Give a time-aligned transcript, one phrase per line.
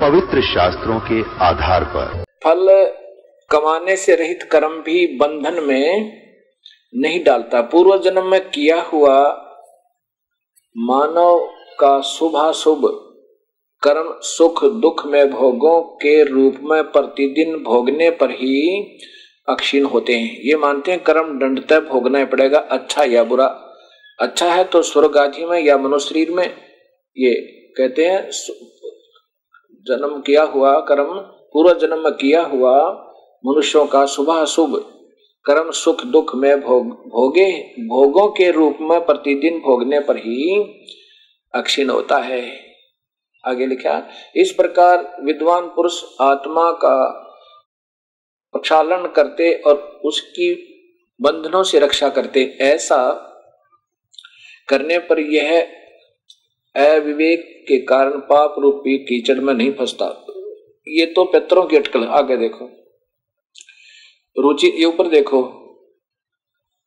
[0.00, 2.68] पवित्र शास्त्रों के आधार पर। फल
[3.50, 6.12] कमाने से रहित कर्म भी बंधन में
[6.94, 9.16] नहीं डालता। पूर्व जन्म में किया हुआ
[10.76, 11.38] मानव
[11.80, 12.82] का शुभाशुभ
[13.82, 18.60] कर्म सुख दुख में भोगों के रूप में प्रतिदिन भोगने पर ही
[19.48, 23.46] अक्षीण होते हैं। ये मानते हैं कर्म दंडतः भोगना ही पड़ेगा अच्छा या बुरा।
[24.18, 26.46] अच्छा है तो स्वर्ग आदि में या मनुष्य शरीर में,
[27.16, 27.34] ये
[27.76, 28.30] कहते हैं
[29.86, 31.14] जन्म किया हुआ, कर्म,
[31.52, 32.76] पूर्व जन्म में किया हुआ
[33.46, 34.90] मनुष्यों का शुभ अशुभ
[35.44, 40.62] कर्म, सुख, दुख में भोग, भोगे, भोगों के रूप में प्रतिदिन भोगने पर ही
[41.54, 42.60] अक्षीण होता है।
[43.46, 47.20] आगे लिखा, इस प्रकार विद्वान पुरुष आत्मा का
[48.52, 50.70] प्रक्षालन करते और उसकी
[51.20, 53.12] बंधनों से रक्षा करते। ऐसा
[54.68, 55.68] करने पर यह
[56.76, 60.26] अविवेक के कारण पाप रूपी कीचड़ में नहीं फंसता।
[60.88, 62.64] ये तो पितरों की अटकल। आगे देखो।
[64.38, 65.60] रुचि, ये ऊपर देखो।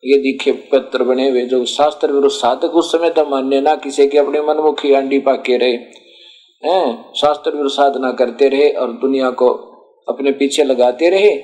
[0.04, 4.08] ये दिखे पत्र बने हुए जो शास्त्र विरुद्ध साधक उस समय तो मान्य ना किसी
[4.08, 5.72] के अपने मनमुखी अंडी पाके रहे।
[6.64, 7.12] हैं?
[7.12, 9.48] शास्त्र विरुद्ध साधना करते रहे और दुनिया को
[10.08, 11.36] अपने पीछे लगाते रहे,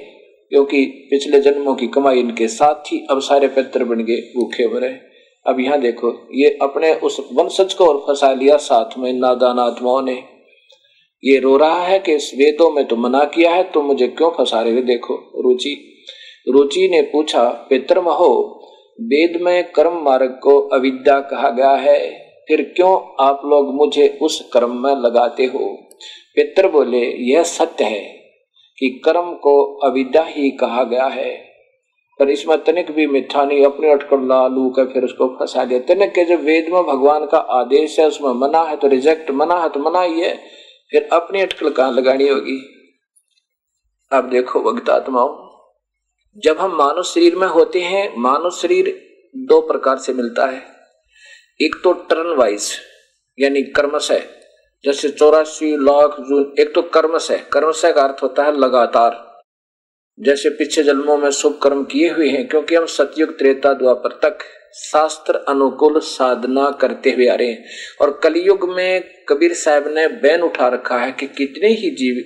[0.49, 5.14] क्योंकि पिछले जन्मों की कमाई इनके साथ ही अब सारे पित्र बन गए, भूखे मरे।
[5.47, 10.03] अब यहाँ देखो, ये अपने उस वंशज को और फंसा लिया साथ में नादान आत्माओं
[10.03, 10.23] ने
[11.23, 14.31] ये रो रहा है कि इस वेदों में तो मना किया है तो मुझे क्यों
[14.31, 15.77] फंसा रहे देखो, रुचि।
[16.49, 18.61] रुचि ने पूछा, पितर महो,
[19.01, 21.99] वेद में कर्म मार्ग को अविद्या कहा गया है,
[22.49, 22.93] फिर क्यों
[23.25, 25.69] आप लोग मुझे उस कर्म में लगाते हो?
[26.37, 28.03] पितर बोले, यह सत्य है
[28.79, 31.54] कि कर्म को अविद्या ही कहा गया है।
[32.21, 36.11] पर इसमें तनिक भी मिथ्या नहीं, अपने अटकर लालू का फिर उसको फंसा दिया। तनिक
[36.15, 39.69] के जब वेद में भगवान का आदेश है, उसमें मना है तो रिजेक्ट मना है
[39.69, 40.35] तो मना ही है।
[40.91, 42.59] फिर अपनी अटकल कहाँ लगानी होगी।
[44.13, 45.43] अब देखो भक्तात्माओं
[46.37, 48.95] जब हम मानव शरीर में होते हैं, मानव शरीर
[49.35, 50.63] दो प्रकार से मिलता है।
[51.61, 52.71] एक तो टर्न वाइज
[53.39, 54.21] यानी कर्मश है,
[54.85, 59.34] जैसे चौरासी लाख जून, एक तो कर्मश है। कर्मश का अर्थ होता है लगातार।
[60.21, 64.39] जैसे पिछले जन्मों में शुभ कर्म किए हुए हैं, क्योंकि हम सतयुग त्रेता द्वापर तक
[64.75, 67.65] शास्त्र अनुकूल साधना करते हुए आ रहे हैं।
[68.01, 72.25] और कलयुग में कबीर साहब ने बैन उठा रखा है कि कितने ही जीव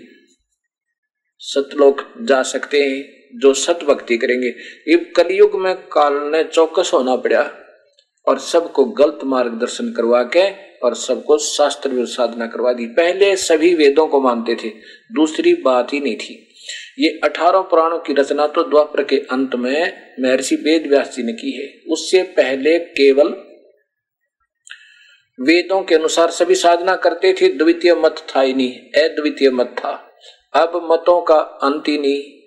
[1.38, 3.04] सतलोक जा सकते हैं,
[3.38, 4.49] जो सत भक्ति करेंगे।
[4.88, 7.50] ये कलयुग में काल ने चौकस होना पड़ा
[8.28, 14.06] और सबको गलत मार्गदर्शन करवा के और सबको शास्त्र साधना करवा दी। पहले सभी वेदों
[14.06, 14.69] को मानते थे,
[15.12, 16.44] दूसरी बात ही नहीं थी।
[16.98, 21.32] ये अठारह पुराणों की रचना तो द्वापर के अंत में महर्षि वेद व्यास जी ने
[21.32, 23.28] की है। उससे पहले केवल
[25.41, 30.16] वेदों के अनुसार सभी साधना करते थे, द्वितीय मत था ही नहीं, अद्वितीय मत था।
[30.54, 32.38] अब मतों का अंत ही नहीं।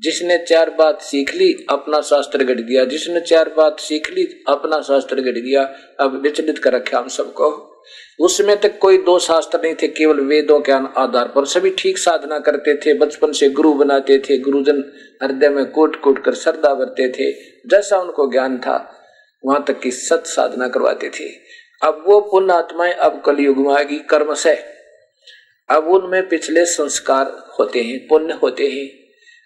[0.00, 4.80] जिसने चार बात सीख ली, अपना शास्त्र गढ़ दिया। जिसने चार बात सीख ली, अपना
[4.80, 5.62] शास्त्र गढ़ दिया।
[6.00, 7.73] अब विचलित कर रखा हम सबको।
[8.20, 12.38] उसमें तक कोई दो शास्त्र नहीं थे, केवल वेदों के आधार पर। सभी ठीक साधना
[12.38, 14.84] करते थे, बचपन से गुरु बनाते थे, गुरुजन
[15.22, 17.32] हृदय में कोट कोट कर श्रद्धा भरते थे,
[17.66, 19.00] जैसा उनको ज्ञान था,
[19.46, 21.28] वहाँ तक की सत साधना करवाते थे।
[21.82, 24.54] अब वो पुण्य आत्माएँ, अब कलयुग में आएगी, कर्म से।
[25.70, 29.03] अब उनमें पिछले संस्कार होते हैं, पुण्य होते हैं।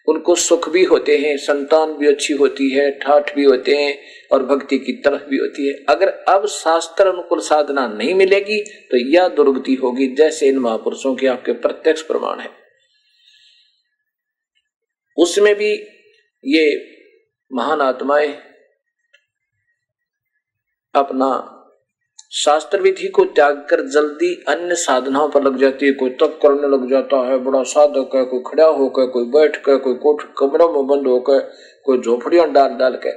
[0.08, 3.98] उनको सुख भी होते हैं, संतान भी अच्छी होती है, ठाठ भी होते हैं
[4.32, 8.60] और भक्ति की तरफ़ भी होती है। अगर अब शास्त्र अनुकूल साधना नहीं मिलेगी
[8.90, 12.50] तो यह दुर्गति होगी, जैसे इन महापुरुषों के आपके प्रत्यक्ष प्रमाण है।
[15.16, 15.72] उसमें भी
[16.44, 16.64] ये
[17.50, 18.34] महान आत्माएँ
[20.94, 21.30] अपना
[22.32, 26.68] शास्त्र विधि को त्याग कर जल्दी अन्य साधनाओं पर लग जाती है। कोई तप करने
[26.68, 30.72] लग जाता है, बड़ा साधक है, कोई खड़ा होकर, कोई बैठ कर, कोई कोठ कमरों
[30.72, 31.38] में बंद होकर,
[31.84, 33.10] कोई झोपड़ियाँ डाल डाल के।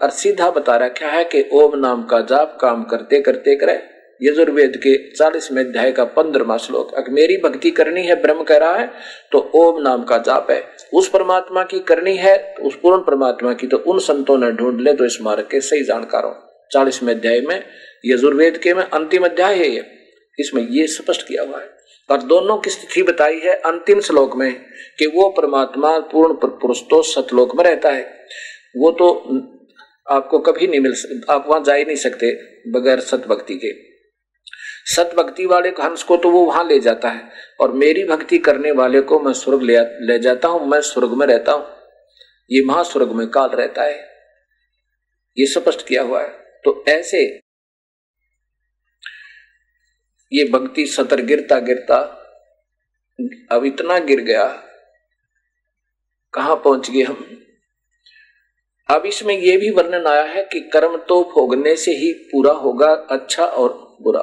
[0.00, 3.80] और सीधा बता रखा है कि ओम नाम का जाप काम करते करते करे।
[4.20, 8.74] यजुर्वेद के चालीसवें अध्याय का पंद्रहवा श्लोक, अगर मेरी भक्ति करनी है, ब्रह्म कह रहा
[8.74, 8.90] है
[9.32, 10.62] तो ओम नाम का जाप है।
[10.92, 14.80] उस परमात्मा की करनी है तो उस पूर्ण परमात्मा की तो उन संतों ने ढूंढ
[14.80, 16.34] ले तो इस मार्ग के सही जानकार। हो
[16.70, 17.62] चालीसवें अध्याय में
[18.04, 19.84] यजुर्वेद के में अंतिम अध्याय है ये।
[20.38, 21.70] इसमें ये स्पष्ट किया हुआ है।
[22.08, 24.52] और दोनों की स्थिति बताई है अंतिम श्लोक में
[24.98, 28.02] कि वो परमात्मा पूर्ण पुरुष तो सतलोक में रहता है।
[28.76, 29.08] वो तो
[30.10, 30.94] आपको कभी नहीं मिल
[31.30, 32.32] आप वहाँ जा ही नहीं सकते
[32.70, 33.72] बगैर सत भक्ति के।
[34.94, 37.22] सत भक्ति वाले हंस को तो वो वहाँ ले जाता है
[37.60, 41.26] और मेरी भक्ति करने वाले को मैं स्वर्ग ले, ले जाता हूँ मैं स्वर्ग में
[41.26, 41.66] रहता हूँ।
[42.50, 43.98] ये महास्वर्ग में काल रहता है।
[45.36, 46.28] ये स्पष्ट किया हुआ है।
[46.64, 47.41] तो ऐसे
[50.32, 51.96] ये भक्ति सतर गिरता गिरता
[53.52, 54.44] अब इतना गिर गया,
[56.34, 57.24] कहा पहुँच गए हम?
[58.88, 62.92] अब इसमें यह भी वर्णन आया है कि कर्म तो भोगने से ही पूरा होगा
[63.10, 63.68] अच्छा और
[64.02, 64.22] बुरा।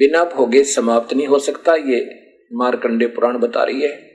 [0.00, 1.98] बिना भोगे समाप्त नहीं हो सकता, ये
[2.52, 4.10] मारकंडे पुराण बता रही है।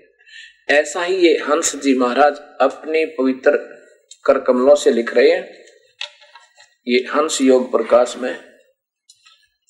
[0.71, 3.57] ऐसा ही ये हंस जी महाराज अपने पवित्र
[4.25, 5.63] कर कमलों से लिख रहे हैं।
[6.87, 8.33] ये हंस योग प्रकाश में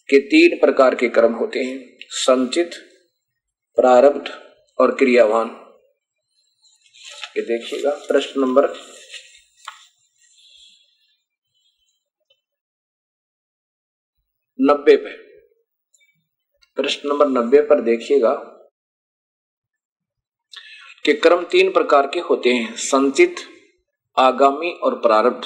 [0.10, 2.72] के तीन प्रकार के कर्म होते हैं, संचित,
[3.76, 4.30] प्रारब्ध
[4.80, 5.48] और क्रियावान।
[7.38, 8.64] ये देखिएगा, प्रश्न नंबर
[14.62, 15.18] नब्बे पे।
[16.76, 18.34] प्रश्न नंबर नब्बे पर देखिएगा
[21.06, 23.36] कि कर्म तीन प्रकार के होते हैं, संचित,
[24.18, 25.46] आगामी और प्रारब्ध।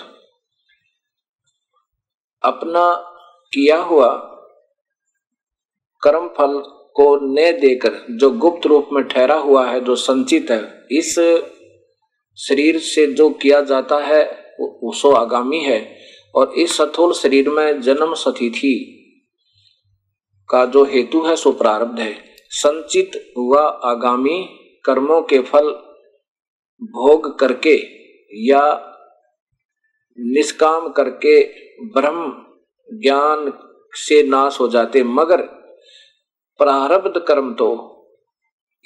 [2.44, 2.96] अपना
[3.54, 4.36] किया हुआ
[6.02, 6.64] कर्म फल
[6.96, 11.20] को न देकर जो गुप्त रूप में ठहरा हुआ है, जो संचित है, इस
[12.38, 14.24] शरीर से जो किया जाता है,
[14.60, 15.98] वो सो आगामी है।
[16.36, 18.96] और इस सथोल शरीर में जन्म सतिथि
[20.50, 24.50] का जो हेतु है, सो प्रारब्ध है। संचित व आगामी
[24.86, 25.70] कर्मों के फल
[26.84, 27.82] भोग करके
[28.34, 28.96] या
[30.20, 31.44] निष्काम करके
[31.86, 32.46] ब्रह्म
[33.02, 33.54] ज्ञान
[33.94, 35.59] से नाश हो जाते, मगर
[36.60, 37.86] प्रारब्ध कर्म तो।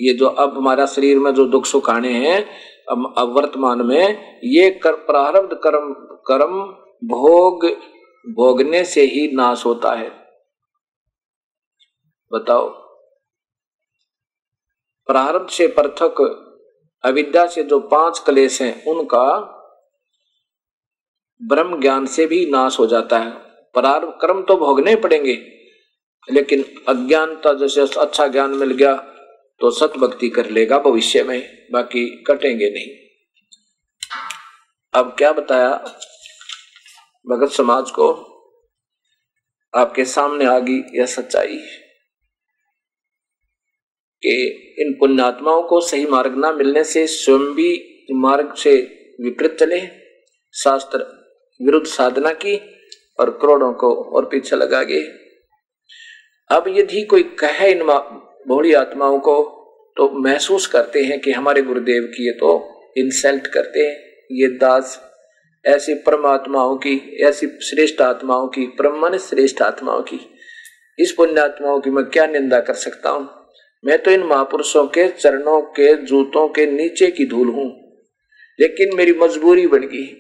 [0.02, 2.50] ये जो अब हमारा शरीर में जो दुख सुख आने हैं
[2.90, 5.94] अब, अब वर्तमान में ये कर प्रारब्ध कर्म
[6.28, 6.64] कर्म
[7.08, 7.66] भोग
[8.34, 10.10] भोगने से ही नाश होता है।
[12.34, 12.70] बताओ।
[15.08, 16.40] प्रारब्ध से पृथक
[17.06, 19.30] अविद्या से जो पाँच कलेश हैं उनका
[21.44, 23.32] ब्रह्म ज्ञान से भी नाश हो जाता है।
[23.74, 25.63] प्रारंभ कर्म तो भोगने पड़ेंगे।
[26.28, 28.94] लेकिन अज्ञानता जैसे अच्छा ज्ञान मिल गया
[29.62, 32.88] तो सत भक्ति कर लेगा भविष्य में, बाकी कटेंगे नहीं।
[34.94, 35.70] अब क्या बताया
[37.26, 38.12] भगत समाज को?
[39.74, 41.58] आपके सामने आ गई यह सच्चाई
[44.24, 44.36] कि
[44.80, 47.72] इन पुण्यात्माओं को सही मार्ग ना मिलने से स्वयं भी
[48.12, 48.76] मार्ग से
[49.22, 49.82] विपरीत चले।
[50.54, 51.00] शास्त्र
[51.60, 52.56] विरुद्ध साधना की
[53.20, 55.02] और करोड़ों को और पीछे लगा गए।
[56.50, 57.84] अब यदि कोई कहे इन
[58.48, 59.60] भोड़ी आत्माओं को
[59.98, 63.96] तो महसूस करते हैं कि हमारे गुरुदेव की ये तो इंसल्ट करते हैं।
[64.32, 65.02] ये दास,
[65.66, 70.30] ऐसी परमात्माओं की, ऐसी श्रेष्ठ आत्माओं की ब्रह्मन श्रेष्ठ आत्माओं की।
[71.00, 73.30] इस पुण्यात्माओं की मैं क्या निंदा कर सकता हूँ?
[73.86, 77.84] मैं तो इन महापुरुषों के चरणों के जूतों के नीचे की धूल हूँ।
[78.60, 80.20] लेकिन मेरी मजबूरी बन गई।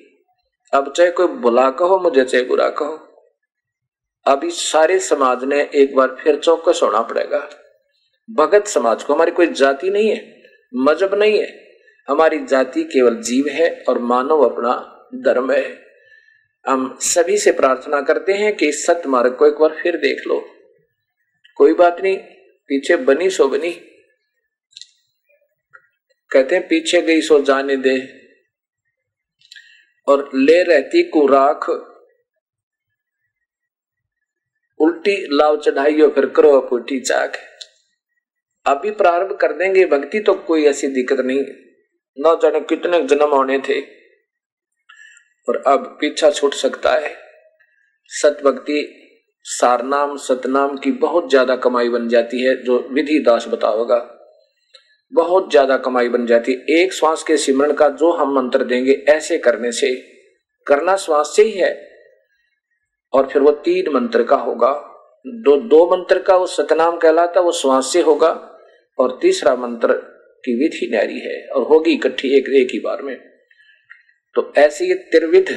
[0.73, 3.02] अब चाहे कोई बुला कहो, मुझे चाहे बुरा कहो।
[4.43, 7.49] इस सारे समाज ने एक बार फिर चौकस होना पड़ेगा।
[8.29, 10.43] भगत समाज को हमारी कोई जाति नहीं है,
[10.75, 11.63] मज़हब नहीं है।
[12.09, 15.85] हमारी जाति केवल जीव है और मानव अपना धर्म है।
[16.67, 20.27] हम सभी से प्रार्थना करते हैं कि इस सत्य मार्ग को एक बार फिर देख
[20.27, 20.45] लो।
[21.55, 22.17] कोई बात नहीं,
[22.67, 23.71] पीछे बनी सो बनी।
[26.31, 28.23] कहते हैं, पीछे गई सो जाने दे।
[30.07, 31.69] और ले रहती को राख
[34.83, 37.37] उल्टी लाव चढ़ाइयो, फिर करो फूटी चाक।
[38.65, 41.41] अभी प्रारंभ कर देंगे, भक्ति तो कोई ऐसी दिक्कत नहीं।
[42.17, 43.79] न जाने कितने जन्म होने थे
[45.47, 47.15] और अब पीछा छूट सकता है।
[48.11, 48.99] सत भक्ति
[49.45, 53.97] सारनाम, सतनाम की बहुत ज़्यादा कमाई बन जाती है, जो विधि दास बताओगा।
[55.13, 58.91] बहुत ज़्यादा कमाई बन जाती है। एक श्वास के सिमरण का जो हम मंत्र देंगे,
[59.09, 59.95] ऐसे करने से।
[60.67, 61.71] करना श्वास से ही है।
[63.13, 64.89] और फिर वो तीन मंत्र का होगा।
[65.27, 68.59] दो दो मंत्र का वो सतनाम कहलाता, वो श्वास से होगा
[68.99, 69.93] और तीसरा मंत्र
[70.45, 73.17] की विधि न्यारी है और होगी इकट्ठी एक एक ही बार में।
[74.35, 75.51] तो ऐसे ये त्रिविध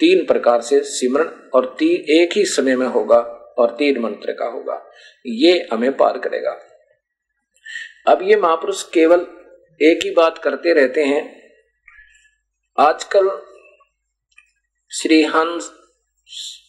[0.00, 3.18] तीन प्रकार से सिमरण और तीन एक ही समय में होगा
[3.58, 4.90] और तीन मंत्र का होगा।
[5.26, 6.60] ये हमें पार करेगा।
[8.06, 9.26] अब ये महापुरुष केवल
[9.82, 11.42] एक ही बात करते रहते हैं।
[12.78, 13.30] आजकल
[14.90, 15.81] श्री हंस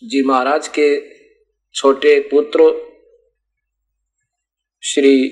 [0.04, 1.14] जी महाराज के
[1.74, 2.64] छोटे पुत्र
[4.82, 5.28] श्री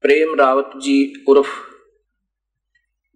[0.00, 1.48] प्रेम रावत जी उर्फ़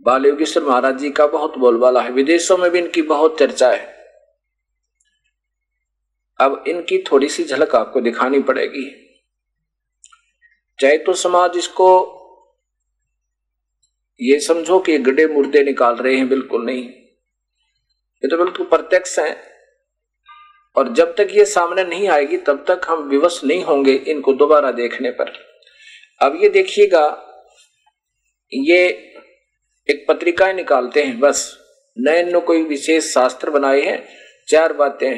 [0.03, 3.97] बाल योगेश्वर महाराज जी का बहुत बोलबाला है। विदेशों में भी इनकी बहुत चर्चा है।
[6.41, 9.17] अब इनकी थोड़ी सी झलक आपको दिखानी पड़ेगी।
[10.81, 11.91] चाहे तो समाज इसको
[14.21, 17.00] ये समझो कि गड्ढे मुर्दे निकाल रहे हैं, बिल्कुल नहीं।
[18.25, 19.43] ये तो बिल्कुल प्रत्यक्ष है।
[20.77, 24.71] और जब तक ये सामने नहीं आएगी, तब तक हम विवश नहीं होंगे इनको दोबारा
[24.71, 25.33] देखने पर।
[26.23, 27.27] अब ये देखिएगा,
[28.53, 28.89] ये
[29.91, 31.59] एक पत्रिकाएँ निकालते हैं, बस।
[31.99, 34.09] नए न कोई विशेष शास्त्र बनाए हैं,
[34.49, 35.11] चार बातें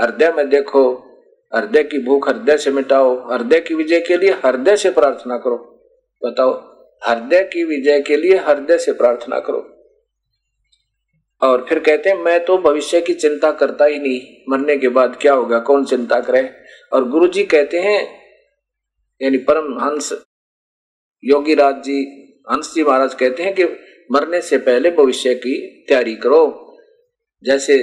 [0.00, 1.14] हृदय में देखो,
[1.54, 5.56] हृदय की भूख हृदय से मिटाओ, हृदय की विजय के लिए हृदय से प्रार्थना करो।
[6.24, 6.74] बताओ,
[7.08, 9.73] हृदय की विजय के लिए हृदय से प्रार्थना करो।
[11.44, 15.16] और फिर कहते हैं, मैं तो भविष्य की चिंता करता ही नहीं, मरने के बाद
[15.20, 16.48] क्या होगा, कौन चिंता करे?
[16.92, 18.00] और गुरु जी कहते हैं,
[19.20, 20.12] यानी परम हंस
[21.24, 22.00] योगी राज जी,
[22.52, 23.64] हंस जी महाराज कहते हैं कि
[24.12, 26.40] मरने से पहले भविष्य की तैयारी करो।
[27.44, 27.76] जैसे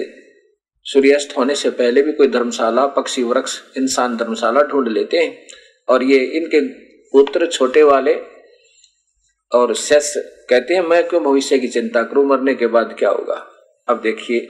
[0.85, 5.47] सूर्यास्त होने से पहले भी कोई धर्मशाला, पक्षी वृक्ष, इंसान धर्मशाला ढूंढ लेते हैं
[5.87, 6.61] और ये इनके
[7.13, 8.13] पुत्र छोटे वाले
[9.51, 10.13] और शेष
[10.49, 13.47] कहते हैं, मैं क्यों भविष्य की चिंता करूँ, मरने के बाद क्या होगा?
[13.91, 14.47] अब देखिए,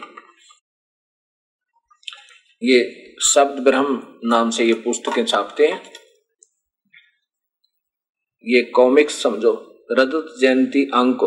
[2.61, 2.79] ये
[3.23, 5.81] शब्द ब्रह्म नाम से ये पुस्तकें छापते हैं।
[8.45, 9.53] ये कॉमिक्स समझो
[9.91, 11.23] रजत जयंती अंक,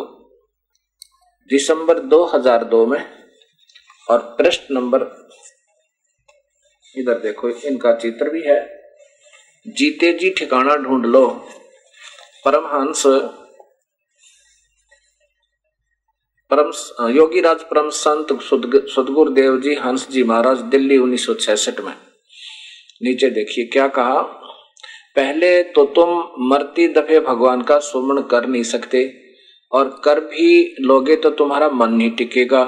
[1.50, 3.00] दिसंबर 2002 में,
[4.10, 5.02] और पृष्ठ नंबर,
[6.94, 8.60] इधर देखो, इनका चित्र भी है।
[9.66, 11.26] जीते जी ठिकाना ढूंढ लो,
[12.44, 13.06] परमहंस
[16.50, 16.70] परम
[17.10, 21.92] योगी राज परम संत सदगुरुदेव जी हंस जी महाराज दिल्ली 1966 में।
[23.02, 24.20] नीचे देखिए क्या कहा,
[25.16, 26.08] पहले तो तुम
[26.48, 29.02] मरती दफे भगवान का सुमन कर नहीं सकते,
[29.72, 32.62] और कर भी लोगे तो तुम्हारा मन नहीं टिकेगा।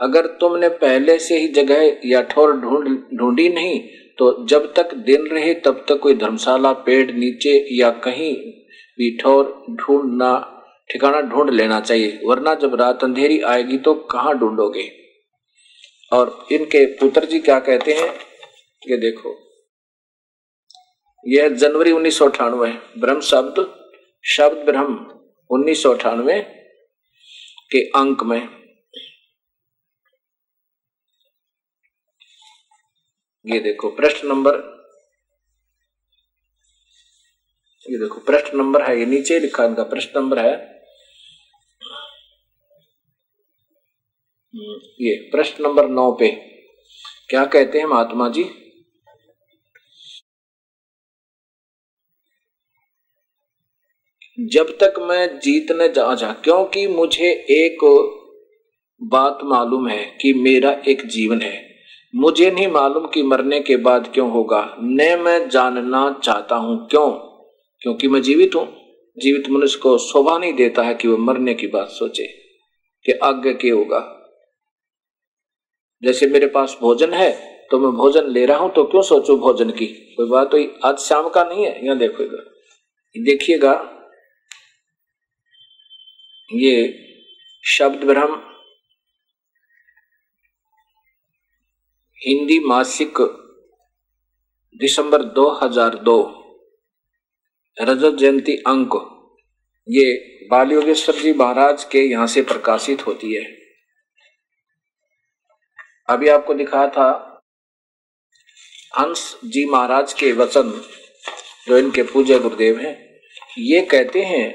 [0.00, 3.80] अगर तुमने पहले से ही जगह या ठोर ढूंढ, ढूंढी नहीं
[4.18, 8.34] तो जब तक दिन रहे तब तक कोई धर्मशाला, पेड़ नीचे या कहीं
[8.98, 10.32] भी ठोर ढूंढना
[10.92, 14.90] ठिकाना ढूंढ लेना चाहिए, वरना जब रात अंधेरी आएगी तो कहाँ ढूंढोगे?
[16.12, 18.08] और इनके पुत्र जी क्या कहते हैं?
[18.82, 19.34] ये देखो।
[21.26, 23.66] यह जनवरी उन्नीस सौ अठानवे, ब्रह्म शब्द
[24.24, 24.96] शब्द ब्रह्म
[25.50, 26.40] उन्नीस सौ अठानवे
[27.72, 28.40] के अंक में।
[33.46, 34.56] ये देखो, प्रश्न नंबर,
[37.86, 40.71] ये देखो, प्रश्न नंबर है, ये नीचे लिखा इनका प्रश्न नंबर है।
[45.00, 46.28] ये प्रश्न नंबर नौ पे।
[47.30, 48.44] क्या कहते हैं महात्मा जी?
[54.40, 57.78] जब तक मैं जीतने जा जा क्योंकि मुझे एक
[59.02, 61.74] बात मालूम है कि मेरा एक जीवन है।
[62.14, 67.10] मुझे नहीं मालूम कि मरने के बाद क्यों होगा। न मैं जानना चाहता हूँ क्यों?
[67.80, 68.76] क्योंकि मैं जीवित हूँ।
[69.18, 72.26] जीवित मनुष्य को शोभा नहीं देता है कि वह मरने की बात सोचे
[73.04, 74.18] कि आगे क्या होगा।
[76.02, 77.30] जैसे मेरे पास भोजन है
[77.70, 79.86] तो मैं भोजन ले रहा हूँ तो क्यों सोचू भोजन की?
[80.16, 82.42] कोई बात तो आज शाम का नहीं है, यहाँ देखोगा
[83.14, 83.72] देखिएगा,
[86.50, 86.74] ये
[87.64, 88.40] शब्द ब्रह्म
[92.18, 93.18] हिंदी मासिक
[94.80, 96.18] दिसंबर 2002
[97.76, 98.94] रजत जयंती अंक,
[99.88, 103.42] ये बाल योगेश्वर जी महाराज के यहाँ से प्रकाशित होती है।
[106.12, 107.10] अभी आपको दिखाया था
[108.98, 110.70] हंस जी महाराज के वचन,
[111.68, 112.94] जो इनके पूज्य गुरुदेव हैं,
[113.58, 114.48] ये कहते हैं,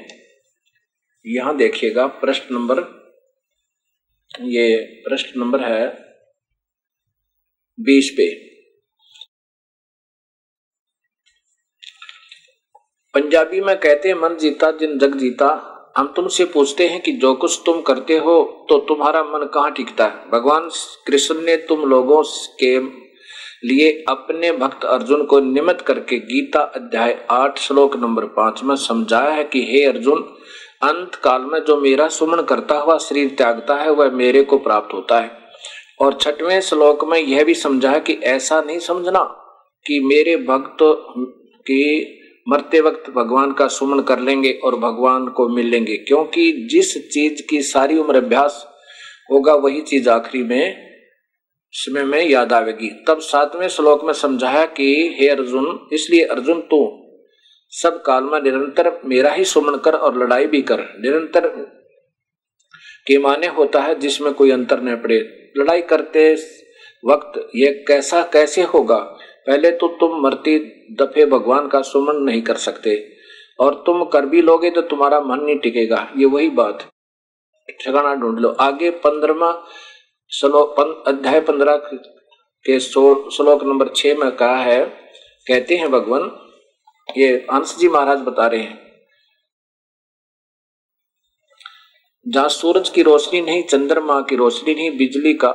[1.24, 2.80] यहाँ देखिएगा, प्रश्न नंबर,
[4.30, 5.86] ये प्रश्न नंबर है
[7.78, 8.28] बीस पे।
[13.14, 15.48] पंजाबी में कहते हैं, मन जीता जिन जग जीता
[15.96, 20.04] हम तुमसे पूछते हैं कि जो कुछ तुम करते हो तो तुम्हारा मन कहाँ टिकता
[20.04, 20.30] है?
[20.30, 20.70] भगवान
[21.06, 22.22] कृष्ण ने तुम लोगों
[22.64, 22.80] के
[23.68, 29.30] लिए अपने भक्त अर्जुन को निमित करके गीता अध्याय आठ, श्लोक नंबर पाँच में समझाया
[29.30, 30.18] है कि हे अर्जुन,
[30.82, 34.94] अंत काल में जो मेरा सुमन करता हुआ शरीर त्यागता है, वह मेरे को प्राप्त
[34.94, 35.38] होता है।
[36.00, 39.20] और छठवें श्लोक में यह भी समझा है कि ऐसा नहीं समझना
[39.86, 40.76] कि मेरे भक्त
[41.70, 42.17] के
[42.48, 47.42] मरते वक्त भगवान का सुमन कर लेंगे और भगवान को मिल लेंगे, क्योंकि जिस चीज़
[47.50, 48.68] की सारी उम्र अभ्यास
[49.32, 50.88] होगा, वही चीज़ आखिरी में,
[51.72, 57.04] समय में याद आवेगी। तब सातवें श्लोक में समझाया कि, हे अर्जुन, इसलिए अर्जुन, तू
[57.70, 61.48] सब काल में निरंतर मेरा ही सुमन कर और लड़ाई भी कर। निरंतर
[63.06, 65.18] के माने होता है जिसमें कोई अंतर न पड़े।
[65.56, 66.34] लड़ाई करते
[67.06, 69.18] वक्त ये कैसा, कैसे होगा?
[69.48, 70.58] पहले तो तुम मरती
[70.98, 72.96] दफे भगवान का सुमन नहीं कर सकते,
[73.58, 76.88] और तुम कर भी लोगे तो तुम्हारा मन नहीं टिकेगा। ये वही बात
[77.78, 79.52] ठिकाना ढूंढ लो। आगे पंद्रमा
[80.32, 81.76] श्लोक अध्याय पंद्रह
[82.64, 84.84] के श्लोक नंबर छह में कहा है,
[85.46, 86.30] कहते हैं भगवान,
[87.16, 88.78] ये हंस जी महाराज बता रहे हैं,
[92.26, 95.48] जहाँ सूरज की रोशनी नहीं, चंद्रमा की रोशनी नहीं, बिजली का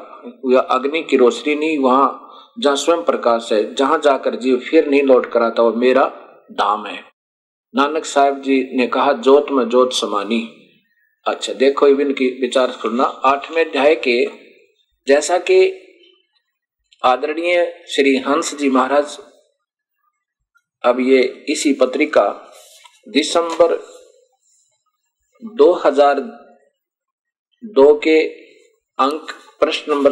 [0.51, 5.03] या अग्नि की रोशनी नहीं, वहाँ जहाँ स्वयं प्रकाश है, जहाँ जाकर जीव फिर नहीं
[5.03, 6.12] लौट कर आता वो मेरा
[6.51, 7.03] धाम है।
[7.75, 10.60] नानक साहब जी ने कहा, जोत में जोत समानी।
[11.27, 14.25] अच्छा देखो इनकी विचार सुनना। आठवें अध्याय के,
[15.07, 15.79] जैसा कि
[17.03, 19.19] आदरणीय श्री हंस जी महाराज,
[20.83, 22.51] अब ये इसी पत्रिका,
[23.07, 23.83] दिसंबर
[25.43, 28.19] 2002 के
[29.00, 30.12] अंक प्रश्न नंबर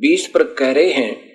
[0.00, 1.26] 20 पर कह रहे हैं,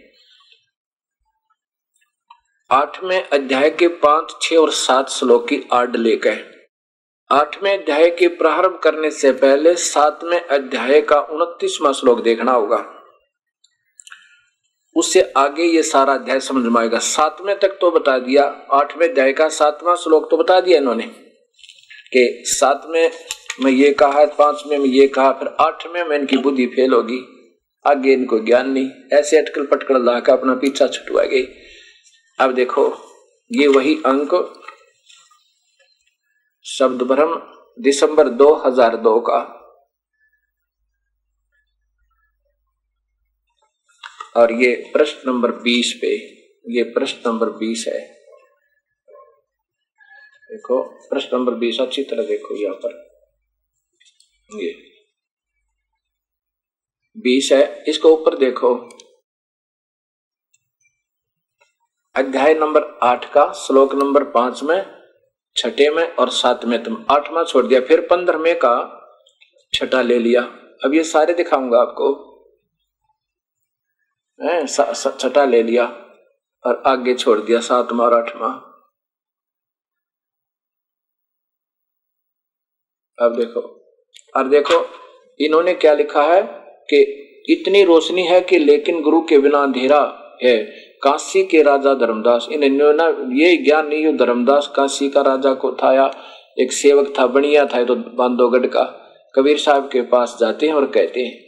[2.70, 6.42] आठवें अध्याय के पाँच, छह और सात श्लोक की आड लेकर
[7.30, 12.78] आठवें अध्याय के प्रारंभ करने से पहले सातवें अध्याय का उनतीसवा श्लोक देखना होगा।
[14.96, 19.34] उससे आगे ये सारा अध्याय समझ में आएगा। सातवें तक तो बता दिया, आठवें अध्याय
[19.34, 21.08] का सातवां श्लोक तो बता दिया इन्होंने
[22.14, 23.12] कि सातवें
[23.62, 27.20] में ये कहा, पाँचवें में ये कहा, फिर आठवें में इनकी बुद्धि फेल होगी।
[27.88, 31.46] आगे इनको ज्ञान नहीं। ऐसे अटकल पटकल ला अपना पीछा छुटवा गई।
[32.40, 32.94] अब देखो,
[33.52, 34.60] ये वही अंक
[36.66, 37.42] शब्द भ्रम
[37.80, 39.60] दिसंबर 2002 का।
[44.38, 46.16] और ये प्रश्न नंबर 20 पे,
[46.70, 48.14] ये प्रश्न नंबर 20 है।
[50.52, 53.14] देखो, प्रश्न नंबर 20 अच्छी तरह देखो यहाँ पर।
[54.56, 54.93] ये।
[57.18, 58.76] 20 है, इसको ऊपर देखो।
[62.16, 65.04] अध्याय नंबर आठ का, श्लोक नंबर पाँच में,
[65.56, 68.74] छठे में और सात में तुम आठवां छोड़ दिया, फिर पंद्रहवें का
[69.74, 70.42] छठा ले लिया।
[70.86, 72.12] अब ये सारे दिखाऊँगा आपको।
[75.20, 75.86] छठा ले लिया
[76.66, 78.52] और आगे छोड़ दिया, सातवा और आठवां।
[83.18, 83.62] अब देखो,
[84.38, 84.86] और देखो,
[85.40, 86.63] इन्होंने क्या लिखा है?
[86.90, 87.02] कि
[87.50, 90.02] इतनी रोशनी है कि लेकिन गुरु के बिना अंधेरा
[90.44, 90.58] है।
[91.04, 92.64] काशी के राजा धर्मदास इन
[92.96, 96.12] ना ये ज्ञान नहीं धर्मदास काशी का राजा को था या
[96.60, 98.84] एक सेवक था बढ़िया था तो बांधोगढ़ का।
[99.36, 101.42] कबीर साहब के पास जाते हैं और कहते हैं,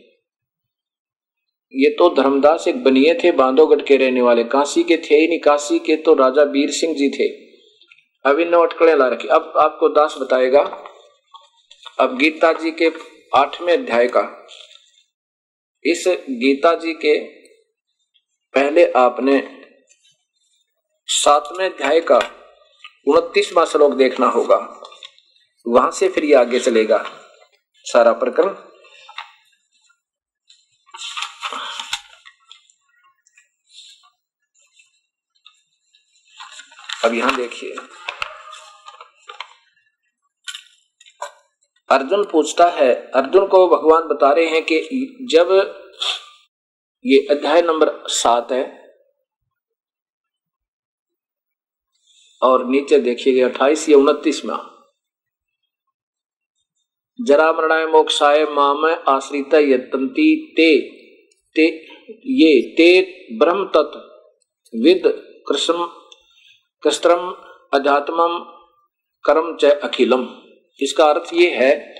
[1.73, 5.39] ये तो धर्मदास एक बनिए थे, बांधोगढ़ के रहने वाले। काशी के थे ही नहीं,
[5.39, 7.27] काशी के तो राजा वीर सिंह जी थे।
[8.25, 10.61] अब इन अटकड़े ला रखी। अब आपको दास बताएगा,
[11.99, 12.91] अब गीता जी के
[13.35, 14.21] आठवें अध्याय का
[15.85, 17.17] इस गीता जी के
[18.53, 19.35] पहले आपने
[21.07, 22.17] सातवें अध्याय का
[23.07, 24.57] उनतीसवा श्लोक देखना होगा।
[25.65, 27.03] वहाँ से फिर ये आगे चलेगा
[27.85, 28.55] सारा प्रकरण।
[37.03, 37.75] अब यहाँ देखिए।
[41.95, 44.77] अर्जुन पूछता है, अर्जुन को भगवान बता रहे हैं कि
[45.31, 45.51] जब
[47.05, 48.63] ये अध्याय नंबर सात है
[52.41, 54.57] और नीचे देखिएगा अट्ठाईस या उनतीस में,
[57.19, 60.69] जरा मरणाय मोक्षाय माम आश्रित यंती ते
[61.55, 61.65] ते,
[62.25, 62.87] ये, ते
[63.37, 65.03] ब्रह्म तत्व विद
[65.47, 65.85] कृष्ण
[66.83, 67.29] कृष्णम
[67.73, 68.27] अध्यात्म
[69.25, 70.25] कर्म च अखिलम।
[70.81, 71.95] इसका अर्थ ये है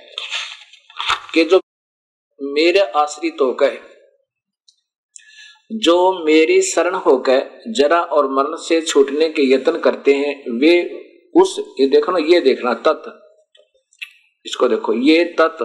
[1.34, 1.60] कि जो
[2.42, 3.96] मेरे आश्रित होकर,
[5.72, 11.02] जो मेरी शरण होकर जरा और मरण से छूटने के यत्न करते हैं, वे
[11.36, 13.08] उस, ये देखो ये देखना, तत्।
[14.46, 15.62] इसको देखो, ये तत्।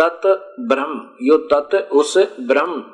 [0.00, 0.26] तत्
[0.60, 2.84] ब्रह्म, यो तत् उस ब्रह्म,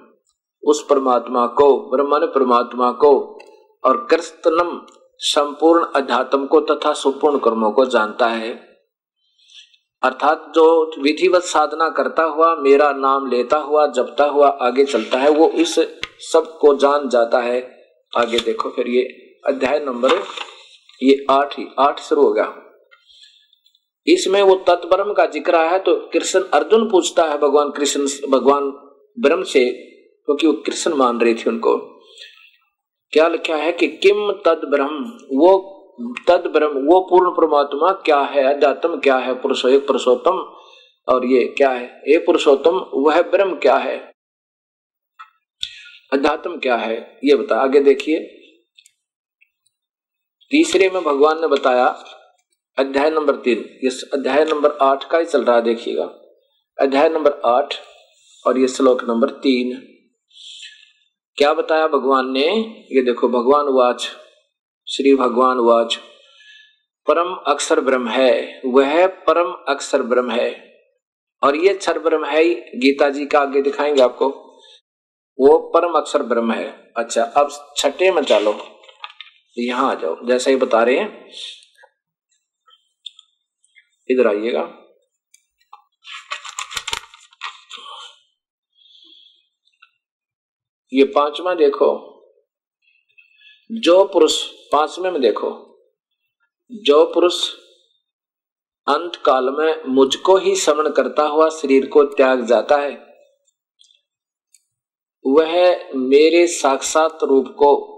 [0.63, 3.39] उस परमात्मा को ब्रह्मन परमात्मा को,
[3.85, 4.87] और कृष्णम
[5.23, 8.51] संपूर्ण अध्यात्म को तथा सुपूर्ण कर्मों को जानता है।
[10.03, 10.65] अर्थात जो
[11.03, 15.79] विधिवत साधना करता हुआ, मेरा नाम लेता हुआ, जपता हुआ आगे चलता है, वो इस
[16.33, 17.61] सबको जान जाता है।
[18.13, 19.03] आगे देखो फिर ये
[19.45, 20.13] अध्याय नंबर,
[21.01, 22.53] ये आठ ही, आठ शुरू हो गया।
[24.07, 28.71] इसमें वो तत्ब्रह्म का ज़िक्र है तो कृष्ण अर्जुन पूछता है, भगवान कृष्ण, भगवान
[29.17, 29.65] ब्रह्म से,
[30.29, 31.79] क्योंकि वो कृष्ण मान रही थी उनको।
[33.13, 35.05] क्या लिखा है कि किम तद ब्रह्म,
[35.39, 35.79] वो
[36.29, 40.39] तद ब्रह्म, वो पूर्ण परमात्मा क्या है, अध्यात्म क्या है, पुरुष एक पुरुषोत्तम,
[41.09, 43.97] और ये क्या है, ये पुरुषोत्तम, वह ब्रह्म क्या है,
[46.13, 48.19] अध्यात्म क्या है, ये बता, आगे देखिए।
[50.51, 51.87] तीसरे में भगवान ने बताया,
[52.79, 56.11] अध्याय नंबर तीन, इस अध्याय नंबर आठ का ही चल रहा है, देखिएगा।
[56.79, 57.75] अध्याय नंबर आठ
[58.47, 59.92] और ये श्लोक नंबर तीन।
[61.37, 62.49] क्या बताया भगवान ने?
[62.93, 64.11] ये देखो, भगवान वाच,
[64.89, 65.97] श्री भगवान वाच।
[67.07, 70.79] परम अक्षर ब्रह्म है, वह परम अक्षर ब्रह्म है।
[71.43, 74.29] और ये क्षर ब्रह्म है, गीता जी का आगे दिखाएँगे आपको।
[75.41, 78.67] वो परम अक्षर ब्रह्म है। अच्छा अब छठे में चलो।
[79.59, 81.31] यहाँ आ जाओ, जैसा ही बता रहे हैं।
[84.11, 84.82] इधर आइएगा।
[90.93, 92.13] ये पांचवा देखो।
[93.73, 95.79] जो पुरुष, पांचवे में देखो।
[96.73, 97.51] जो पुरुष
[98.89, 103.13] अंत काल में मुझको ही समन करता हुआ शरीर को त्याग जाता है,
[105.27, 107.93] वह मेरे साक्षात रूप को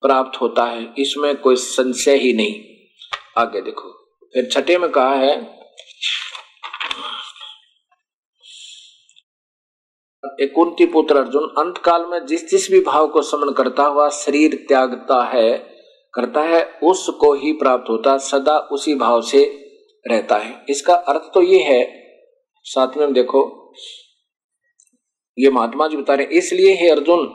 [0.00, 2.64] प्राप्त होता है। इसमें कोई संशय ही नहीं।
[3.38, 5.59] आगे देखो। फिर छठे में कहा है
[10.24, 14.54] कुंती पुत्र अर्जुन अंत काल में जिस जिस भी भाव को समन करता हुआ शरीर
[14.68, 15.58] त्यागता है,
[16.14, 19.44] करता है, उसको ही प्राप्त होता, सदा उसी भाव से
[20.10, 21.82] रहता है। इसका अर्थ तो ये है,
[22.66, 23.72] साथ में देखो,
[25.38, 27.28] ये महात्मा जी बता रहे इसलिए हे अर्जुन,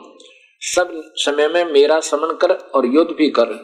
[0.62, 3.54] सब समय में मेरा समन कर और युद्ध भी कर।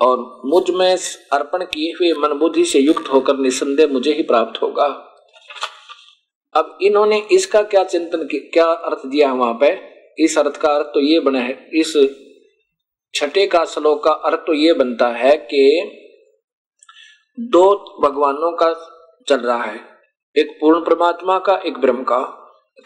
[0.00, 0.96] और मुझमें
[1.32, 5.05] अर्पण किए हुए मन बुद्धि से युक्त होकर निसंदेह मुझे ही प्राप्त होगा।
[6.56, 9.70] अब इन्होंने इसका क्या चिंतन क्या अर्थ दिया है वहाँ पे?
[10.18, 11.92] इस अर्थ का अर्थ तो ये बना है, इस
[13.14, 15.62] छठे का श्लोक का अर्थ तो ये बनता है कि
[17.38, 17.64] दो
[18.02, 18.72] भगवानों का
[19.28, 19.80] चल रहा है,
[20.36, 22.18] एक पूर्ण परमात्मा का, एक ब्रह्म का।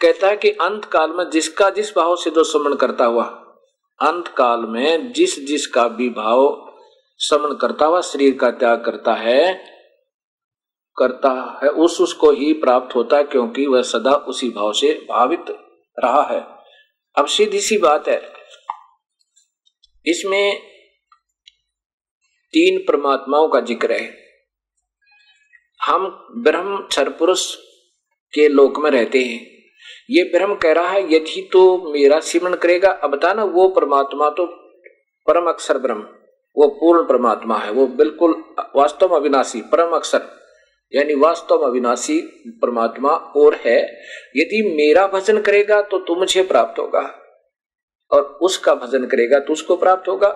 [0.01, 3.23] कहता है कि अंत काल में जिसका जिस भाव से जो श्रमण करता हुआ
[3.99, 6.67] अंत काल में जिस जिसका भी भाव
[7.19, 9.43] श्रमण करता हुआ, शरीर का त्याग करता है
[10.97, 11.31] करता
[11.63, 15.45] है, उस उसको ही प्राप्त होता है, क्योंकि वह सदा उसी भाव से भावित
[15.97, 16.39] रहा है।
[17.15, 18.21] अब सीधी सी बात है,
[20.05, 20.59] इसमें
[22.53, 24.09] तीन परमात्माओं का ज़िक्र है।
[25.79, 26.07] हम
[26.43, 27.53] ब्रह्म क्षर पुरुष
[28.33, 29.39] के लोक में रहते हैं।
[30.09, 34.29] ये ब्रह्म कह रहा है, यदि तो मेरा सिमरण करेगा। अब बता ना वो परमात्मा
[34.29, 34.45] तो
[35.27, 36.01] परम अक्षर ब्रह्म,
[36.55, 38.33] वो पूर्ण परमात्मा है, वो बिल्कुल
[38.75, 40.29] वास्तव में अविनाशी, परम अक्षर।
[40.95, 42.19] यानी वास्तव में अविनाशी
[42.61, 43.77] परमात्मा और है।
[44.35, 47.01] यदि मेरा भजन करेगा तो तू मुझे प्राप्त होगा
[48.11, 50.27] और उसका भजन करेगा तो उसको प्राप्त होगा।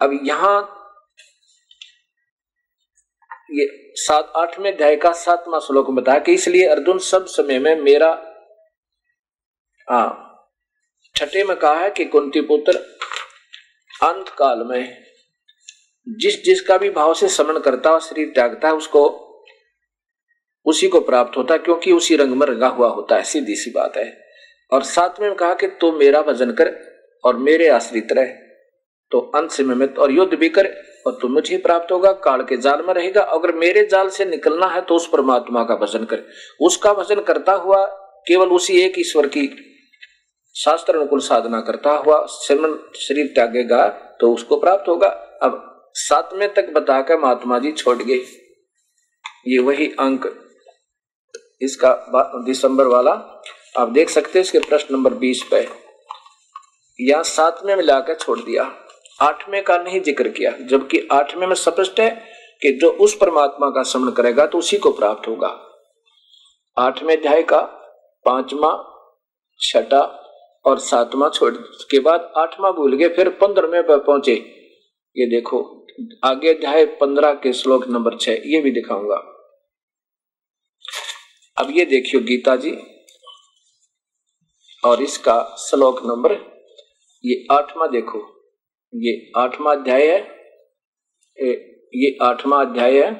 [0.00, 0.72] अब यहाँ
[3.50, 8.08] ये सात आठवें अध्याय का सातवां श्लोक बताया कि इसलिए अर्जुन सब समय में मेरा,
[9.90, 10.22] हा,
[11.14, 12.76] छठे में कहा है कि कुंती पुत्र
[14.02, 15.04] अंत काल में
[16.08, 19.25] जिस जिसका भी भाव से समन करता है शरीर त्यागता है, उसको
[20.66, 23.96] उसी को प्राप्त होता क्योंकि उसी रंग में रंगा हुआ होता है, सीधी सी बात
[23.96, 24.12] है।
[24.72, 26.72] और साथ में कहा कि तू मेरा भजन कर
[27.24, 28.32] और मेरे आश्रित रह।
[29.12, 30.66] तो अंत से मित और युद्ध भी कर
[31.06, 34.66] और तू मुझे प्राप्त होगा, काल के जाल में रहेगा। अगर मेरे जाल से निकलना
[34.66, 36.22] है तो उस परमात्मा का भजन कर।
[36.60, 37.84] उसका भजन करता हुआ
[38.26, 39.46] केवल उसी एक ईश्वर की
[40.56, 43.86] शास्त्र अनुकूल साधना करता हुआ सिमन शरीर त्यागेगा
[44.20, 45.08] तो उसको प्राप्त होगा।
[45.42, 45.62] अब
[45.94, 48.20] सातवें तक बताकर महात्मा जी छोड़ गए।
[49.46, 50.26] ये वही अंक
[51.60, 51.92] इसका
[52.46, 53.12] दिसंबर वाला,
[53.78, 55.66] आप देख सकते हैं इसके प्रश्न नंबर बीस पे।
[56.98, 58.70] या सातवें में लाकर छोड़ दिया।
[59.20, 62.10] आठवें का नहीं ज़िक्र किया, जबकि आठवें में स्पष्ट है
[62.62, 65.48] कि जो उस परमात्मा का स्मरण करेगा तो उसी को प्राप्त होगा।
[66.76, 67.60] आठवें अध्याय का
[68.26, 68.70] पांचवा,
[69.60, 70.00] छठा
[70.64, 71.52] और सातवां छोड़
[71.90, 74.34] के बाद आठवां भूल गए, फिर पंद्रहवें पर पहुँचे।
[75.16, 75.60] ये देखो,
[76.24, 79.22] आगे अध्याय पंद्रह के श्लोक नंबर छह, ये भी दिखाऊँगा।
[81.56, 82.70] अब ये देखियो गीता जी,
[84.82, 86.32] और इसका श्लोक नंबर,
[87.24, 88.18] ये आठवां देखो।
[88.92, 90.18] ये आठवां अध्याय है।
[91.94, 93.10] ये आठवां अध्याय है।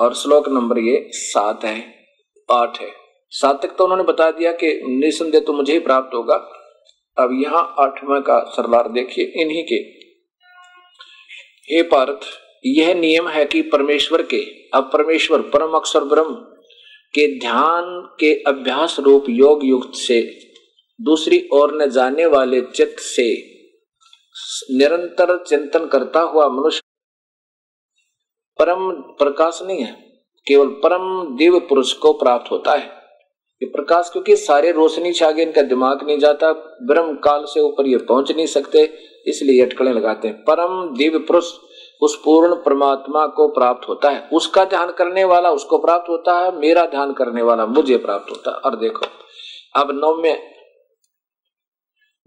[0.00, 1.78] और श्लोक नंबर ये सात है,
[2.48, 2.90] आठ है।
[3.32, 6.36] सात तक तो उन्होंने बता दिया कि निसंदेह तो मुझे ही प्राप्त होगा।
[7.16, 9.76] अब यहाँ आठवां का सरदार देखिए, इन्हीं के।
[11.68, 12.26] हे पार्थ
[12.64, 14.40] यह नियम है कि परमेश्वर के,
[14.74, 16.34] अब परमेश्वर परम अक्षर ब्रह्म
[17.14, 17.84] के ध्यान
[18.20, 20.20] के अभ्यास रूप योग युक्त से,
[21.00, 23.26] दूसरी ओर न जाने वाले चित्त से
[24.70, 26.80] निरंतर चिंतन करता हुआ मनुष्य
[28.58, 29.92] परम प्रकाश नहीं है।
[30.46, 32.86] केवल परम दिव्य पुरुष को प्राप्त होता है।
[33.62, 37.96] ये प्रकाश क्योंकि सारे रोशनी आगे इनका दिमाग नहीं जाता, ब्रह्म काल से ऊपर ये
[37.98, 38.84] पहुँच नहीं सकते,
[39.26, 41.52] इसलिए अटकड़े लगाते हैं। परम दिव्य पुरुष
[42.02, 46.58] उस पूर्ण परमात्मा को प्राप्त होता है। उसका ध्यान करने वाला उसको प्राप्त होता है,
[46.58, 49.06] मेरा ध्यान करने वाला मुझे प्राप्त होता है। और देखो,
[49.76, 50.54] अब नौ में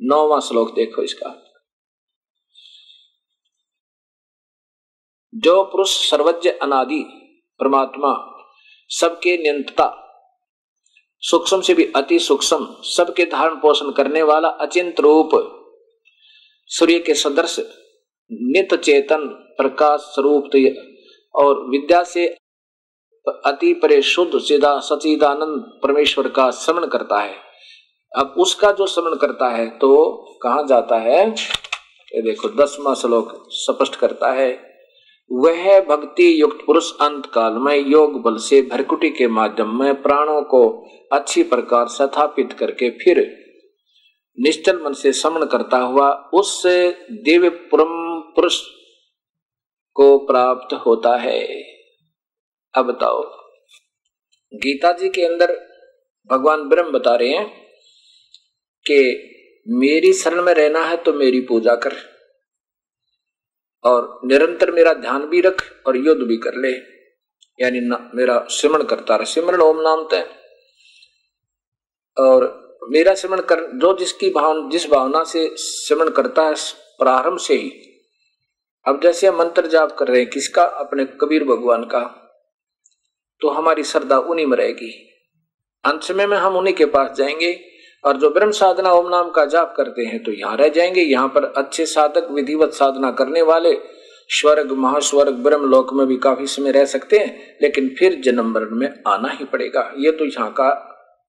[0.01, 1.43] नौवा श्लोक देखो इसका।
[5.35, 7.03] जो पुरुष सर्वज्ञ अनादि,
[7.59, 8.39] परमात्मा,
[8.89, 9.99] सबके नियंत्रता,
[11.19, 15.29] सूक्ष्म से भी अति सूक्ष्म, सबके धारण पोषण करने वाला अचिंत रूप,
[16.67, 17.59] सूर्य के सदृश,
[18.31, 20.43] नित चेतन प्रकाश स्वरूप
[21.35, 22.27] और विद्या से
[23.45, 27.35] अति परे शुद्ध सीधा सचिदानंद परमेश्वर का श्रवण करता है।
[28.17, 29.89] अब उसका जो श्रवण करता है तो
[30.43, 31.29] कहा जाता है?
[31.29, 34.49] ये देखो, दसवा श्लोक स्पष्ट करता है।
[35.31, 40.41] वह भक्ति युक्त पुरुष अंत काल में योग बल से भरकुटी के माध्यम में प्राणों
[40.41, 40.61] को
[41.13, 43.21] अच्छी प्रकार स्थापित करके फिर
[44.39, 46.63] निश्चल मन से श्रमण करता हुआ उस
[47.25, 48.61] दिव्य पुरुष
[49.95, 51.41] को प्राप्त होता है।
[52.73, 53.21] अब बताओ।
[54.53, 55.51] गीता जी के अंदर
[56.29, 57.45] भगवान ब्रह्म बता रहे हैं
[58.85, 58.99] कि
[59.67, 61.95] मेरी शरण में रहना है तो मेरी पूजा कर
[63.83, 66.71] और निरंतर मेरा ध्यान भी रख और युद्ध भी कर ले।
[67.59, 67.79] यानी
[68.17, 70.27] मेरा सिमरण करता रहे। सिमरण ओम नाम तय
[72.17, 72.45] और
[72.89, 76.55] मेरा सिमरण कर, जो जिसकी भावना जिस भावना से सिमरण करता है,
[76.99, 77.69] प्रारंभ से ही
[78.87, 80.63] अब जैसे हम मंत्र जाप कर रहे हैं, किसका?
[80.63, 82.19] अपने कबीर भगवान का।
[83.41, 85.09] तो हमारी श्रद्धा उन्हीं में रहेगी।
[85.85, 87.65] अंत समय में हम उन्हीं के पास जाएँगे
[88.05, 91.27] और जो ब्रह्म साधना ओम नाम का जाप करते हैं तो यहाँ रह जाएँगे। यहाँ
[91.27, 93.77] पर अच्छे साधक, विधिवत साधना करने वाले
[94.29, 98.75] स्वर्ग, महास्वर्ग ब्रह्म लोक में भी काफ़ी समय रह सकते हैं, लेकिन फिर जन्म मरण
[98.75, 100.69] में आना ही पड़ेगा। ये तो यहाँ का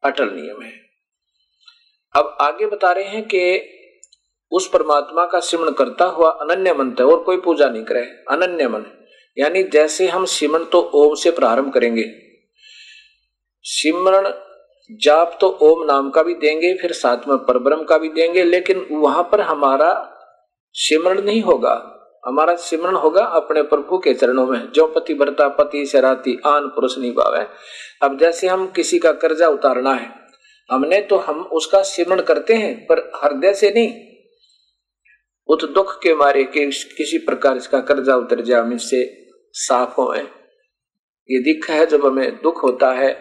[0.05, 0.73] अटल नियम है।
[2.17, 3.71] अब आगे बता रहे हैं कि
[4.53, 8.69] उस परमात्मा का सिमरण करता हुआ अनन्य मन है और कोई पूजा नहीं करे। अनन्य
[8.69, 8.85] मन
[9.37, 12.05] यानी जैसे हम सिमरण तो ओम से प्रारंभ करेंगे।
[13.65, 14.33] सिमरण
[15.01, 18.87] जाप तो ओम नाम का भी देंगे, फिर साथ में परब्रह्म का भी देंगे, लेकिन
[18.93, 19.91] वहाँ पर हमारा
[20.75, 21.75] सिमरण नहीं होगा।
[22.25, 26.99] हमारा सिमरण होगा अपने प्रभु के चरणों में। जो पति भरता, पति शराती आन पुरुष
[26.99, 27.45] नहीं पावे
[28.03, 30.09] अब जैसे हम किसी का कर्जा उतारना है,
[30.71, 33.93] हमने तो हम उसका सिमरण करते हैं, पर हृदय से नहीं
[35.49, 39.03] उत दुख के मारे के किसी प्रकार इसका कर्जा उतर जाए, हम इससे
[39.55, 40.13] साफ़ हो
[41.29, 43.13] ये दिख है जब हमें दुख होता है,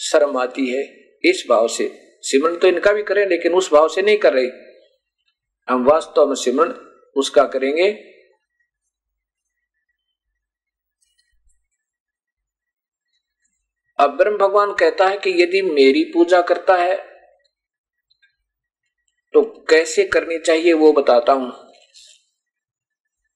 [0.00, 0.82] शर्म आती है,
[1.24, 1.88] इस भाव से।
[2.24, 4.46] सिमरण तो इनका भी करें, लेकिन उस भाव से नहीं कर रहे।
[5.68, 6.72] हम वास्तव में सिमरण
[7.16, 7.90] उसका करेंगे।
[13.98, 16.96] अब ब्रह्म भगवान कहता है कि यदि मेरी पूजा करता है
[19.34, 21.50] तो कैसे करनी चाहिए वो बताता हूँ।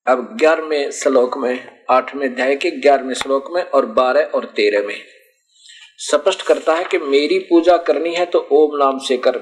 [0.07, 4.97] अब ग्यारहवें श्लोक में, आठवें अध्याय के ग्यारहवें श्लोक में और बारह और तेरह में
[6.01, 9.39] स्पष्ट करता है कि मेरी पूजा करनी है तो ओम नाम से कर।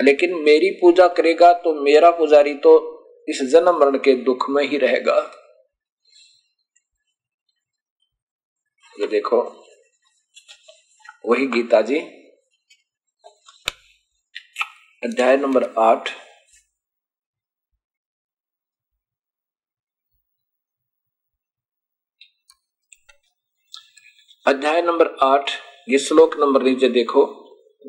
[0.00, 2.74] लेकिन मेरी पूजा करेगा तो मेरा पुजारी तो
[3.28, 5.16] इस जन्म मरण के दुख में ही रहेगा।
[8.94, 9.42] ये देखो,
[11.24, 12.00] वही गीता जी
[15.04, 16.08] अध्याय नंबर आठ।
[24.46, 25.50] अध्याय नंबर आठ,
[25.88, 27.24] ये श्लोक नंबर नीचे देखो,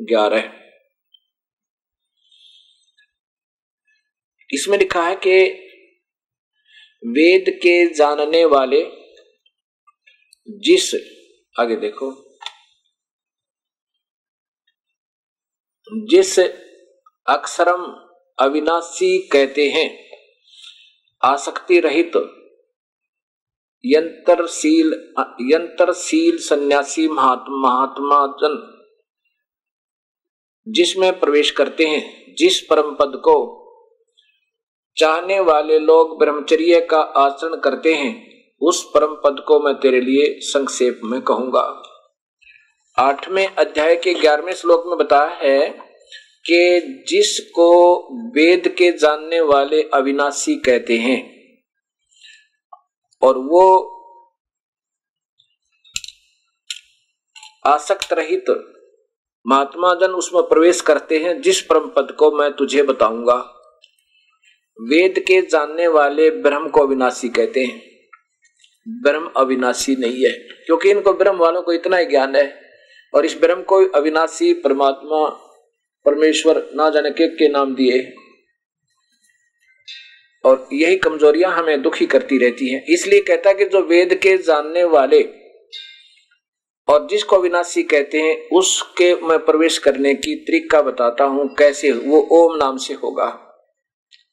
[0.09, 0.51] ग्यारह।
[4.53, 5.37] इसमें लिखा है कि
[7.03, 8.83] वेद के जानने वाले
[10.59, 10.93] जिस,
[11.59, 12.11] आगे देखो,
[16.07, 16.64] जिस
[17.27, 17.83] अक्षरम
[18.39, 19.89] अविनाशी कहते हैं।
[21.23, 22.11] आसक्ति रहित
[23.85, 24.93] यंत्रशील
[25.53, 28.71] यंत्रशील सन्यासी महात्मा महात्मा जन
[30.67, 33.35] जिसमें प्रवेश करते हैं, जिस परम पद को
[34.97, 38.13] चाहने वाले लोग ब्रह्मचर्य का आचरण करते हैं,
[38.61, 41.83] उस परम पद को मैं तेरे लिए संक्षेप में कहूँगा।
[42.97, 45.84] आठवें अध्याय के ग्यारहवें श्लोक में बताया है
[46.49, 51.35] कि जिसको वेद के जानने वाले अविनाशी कहते हैं।
[53.21, 53.91] और वो
[57.65, 58.45] आसक्त रहित
[59.47, 63.35] महात्मा जन उसमें प्रवेश करते हैं, जिस परम पद को मैं तुझे बताऊँगा।
[64.81, 67.81] वेद के जानने वाले ब्रह्म को अविनाशी कहते हैं।
[68.87, 72.61] ब्रह्म अविनाशी नहीं है, क्योंकि इनको ब्रह्म वालों को इतना ही ज्ञान है।
[73.13, 75.44] और इस ब्रह्म को अविनाशी परमात्मा
[76.05, 78.01] परमेश्वर ना जाने के के नाम दिए।
[80.43, 84.37] और यही कमजोरियाँ हमें दुखी करती रहती हैं। इसलिए कहता है कि जो वेद के
[84.37, 85.21] जानने वाले
[86.87, 92.19] और जिसको विनाशी कहते हैं, उसके मैं प्रवेश करने की तरीका बताता हूँ कैसे वो
[92.31, 93.41] ओम नाम से होगा।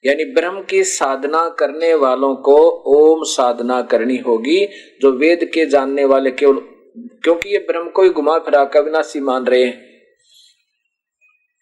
[0.04, 2.56] यानी ब्रह्म की साधना करने वालों को
[2.96, 4.66] ओम साधना करनी होगी,
[5.02, 6.58] जो वेद के जानने वाले केवल
[7.24, 9.91] क्योंकि ये ब्रह्म को ही घुमा फिरा कर विनाशी मान रहे हैं।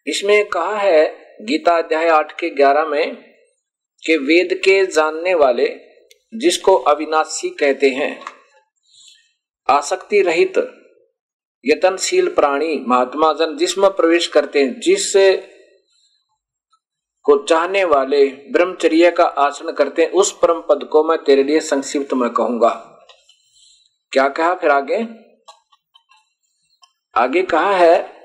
[0.07, 3.17] इसमें कहा है, गीता अध्याय आठ के ग्यारह में,
[4.07, 5.81] कि वेद के जानने वाले,
[6.35, 8.25] जिसको अविनाशी कहते हैं,
[9.71, 10.59] आसक्ति रहित,
[11.65, 15.13] यतनशील प्राणी, महात्मा जन जिसमें प्रवेश करते हैं जिस
[17.25, 21.61] को चाहने वाले, ब्रह्मचर्य का आचरण करते हैं, उस परम पद को मैं तेरे लिए
[21.61, 22.87] संक्षिप्त में कहूँगा।
[24.13, 25.07] क्या कहा फिर आगे?
[27.15, 28.20] आगे कहा है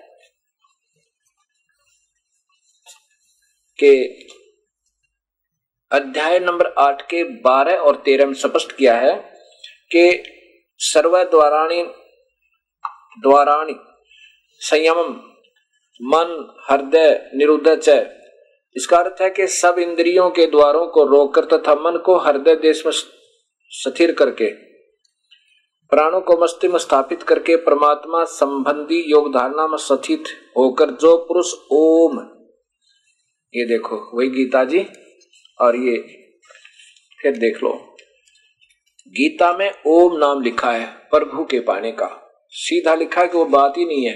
[3.79, 3.95] के
[5.91, 9.13] अध्याय नंबर आठ के बारह और तेरह में स्पष्ट किया है
[9.91, 10.23] कि
[10.79, 11.83] सर्व द्वाराणी
[13.21, 13.75] द्वाराणी
[14.61, 14.99] संयम
[15.99, 16.31] मन,
[16.69, 17.89] हृदय निरुद्ध च।
[18.75, 22.85] इसका अर्थ है कि सब इंद्रियों के द्वारों को रोककर तथा मन को हृदय देश
[22.85, 22.93] में
[23.71, 24.49] स्थिर करके,
[25.91, 30.23] प्राणों को मस्ती में स्थापित करके परमात्मा संबंधी योग धारणा में स्थित
[30.57, 32.17] होकर जो पुरुष ओम
[33.55, 34.85] ये देखो, वही गीता जी,
[35.61, 35.97] और ये
[37.21, 37.73] फिर देख लो।
[39.07, 42.09] गीता में ओम नाम लिखा है, प्रभु के पाने का।
[42.49, 44.15] सीधा लिखा है कि वो बात ही नहीं है।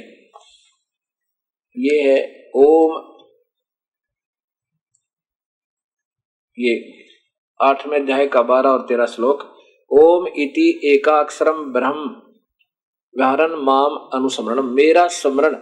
[1.78, 3.06] ये है ओम,
[6.60, 6.74] ये
[7.62, 9.42] आठवें अध्याय का बारह और तेरह श्लोक।
[9.92, 12.22] ओम इति एकाक्षरम ब्रह्म,
[13.18, 15.56] व्याहरण माम अनुस्मरण। मेरा स्मरण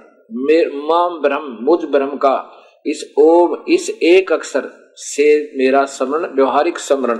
[0.88, 2.57] माम ब्रह्म, मुझ ब्रह्म का।
[2.88, 7.18] इस ओम, इस एक अक्षर से मेरा स्मरण, व्यवहारिक स्मरण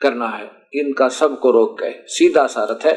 [0.00, 2.94] करना है। इनका सबको रोक गए सीधा सारथ है,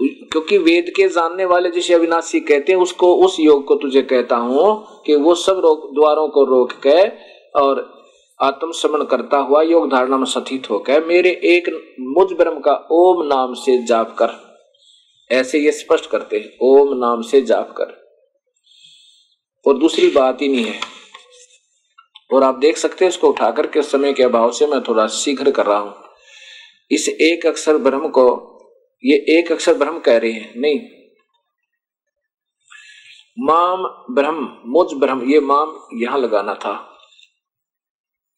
[0.00, 4.36] क्योंकि वेद के जानने वाले जिसे अविनाशी कहते हैं, उसको, उस योग को तुझे कहता
[4.36, 7.00] हूँ कि वो सब रोक द्वारों को रोक के
[7.60, 7.84] और
[8.40, 11.68] आत्म समरण करता हुआ योग धारणा में सथित होकर मेरे एक
[12.00, 14.34] मुझ ब्रह्म का ओम नाम से जाप कर।
[15.30, 17.94] ऐसे ये स्पष्ट करते हैं, ओम नाम से जाप कर।
[19.66, 20.95] और दूसरी बात ही नहीं है।
[22.30, 25.06] और आप देख सकते हैं इसको उठा करके उस समय के अभाव से मैं थोड़ा
[25.06, 25.94] शीघ्र कर रहा हूँ।
[26.90, 28.26] इस एक अक्षर ब्रह्म को,
[29.04, 30.80] ये एक अक्षर ब्रह्म कह रहे हैं, नहीं।
[33.38, 33.82] माम
[34.14, 36.74] ब्रह्म, मुझ ब्रह्म, ये माम यहाँ लगाना था।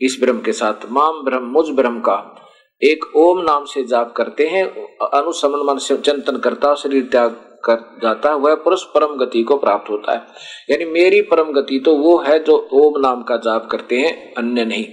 [0.01, 2.35] इस ब्रह्म के साथ, माम ब्रह्म, मुझ ब्रह्म का।
[2.83, 4.65] एक ओम नाम से जाप करते हैं
[5.09, 9.57] अनुसमन मन से चिंतन करता, शरीर त्याग कर जाता है, वह पुरुष परम गति को
[9.57, 10.27] प्राप्त होता है।
[10.71, 14.65] यानी मेरी परम गति तो वो है जो ओम नाम का जाप करते हैं, अन्य
[14.65, 14.85] नहीं।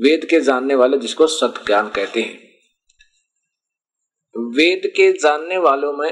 [0.00, 2.38] वेद के जानने वाले जिसको सत ज्ञान कहते हैं।
[4.34, 6.10] वेद के जानने वालों में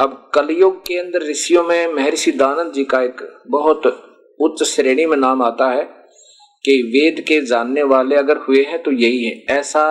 [0.00, 3.86] अब कलयुग के अंदर ऋषियों में महर्षि दानंद जी का एक बहुत
[4.40, 5.84] उच्च श्रेणी में नाम आता है
[6.64, 9.84] कि वेद के जानने वाले अगर हुए हैं तो यही है। ऐसा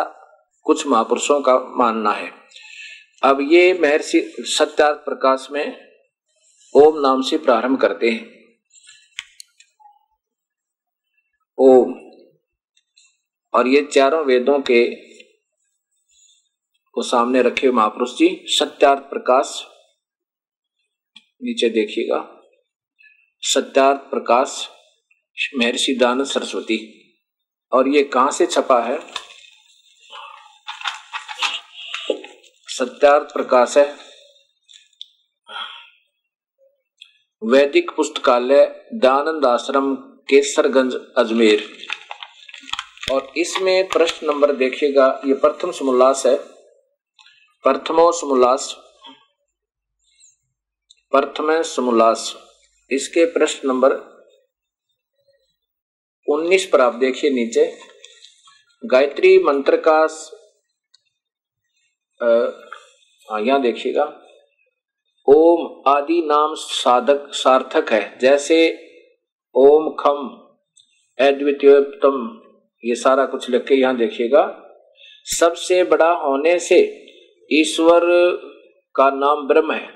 [0.66, 2.32] कुछ महापुरुषों का मानना है।
[3.23, 5.93] अब ये महर्षि सत्यार्थ प्रकाश में
[6.73, 8.38] ओम नाम से प्रारंभ करते हैं।
[11.58, 11.93] ओम।
[13.53, 14.95] और ये चारों वेदों के
[16.91, 19.63] को सामने रखे हुए महापुरुष जी, सत्यार्थ प्रकाश।
[21.43, 22.41] नीचे देखिएगा।
[23.41, 24.70] सत्यार्थ प्रकाश,
[25.55, 26.93] महर्षि दान सरस्वती।
[27.72, 29.26] और ये कहाँ से छपा है?
[32.78, 33.97] सत्यार्थ प्रकाश है।
[37.43, 41.63] वैदिक पुस्तकालय दानंद आश्रम, केसरगंज, अजमेर।
[43.11, 46.36] और इसमें प्रश्न नंबर देखिएगा, ये प्रथम समुल्लास है।
[47.63, 48.75] प्रथमो समुल्लास।
[51.11, 52.36] प्रथम समुल्लास।
[52.91, 53.95] इसके प्रश्न नंबर
[56.28, 57.80] 19 पर आप देखिए नीचे।
[58.86, 60.07] गायत्री मंत्र का
[63.30, 64.03] हाँ यहाँ देखिएगा।
[65.28, 68.57] ओम आदि नाम साधक, सार्थक है। जैसे
[69.55, 70.28] ओम खम
[71.19, 72.41] अद्वितीयोत्तम
[72.84, 74.43] ये सारा कुछ लिख के यहाँ देखिएगा।
[75.39, 76.80] सबसे बड़ा होने से
[77.51, 78.01] ईश्वर
[78.95, 79.89] का नाम ब्रह्म है।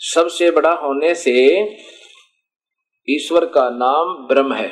[0.00, 1.32] सबसे बड़ा होने से
[3.08, 4.70] ईश्वर का नाम ब्रह्म है।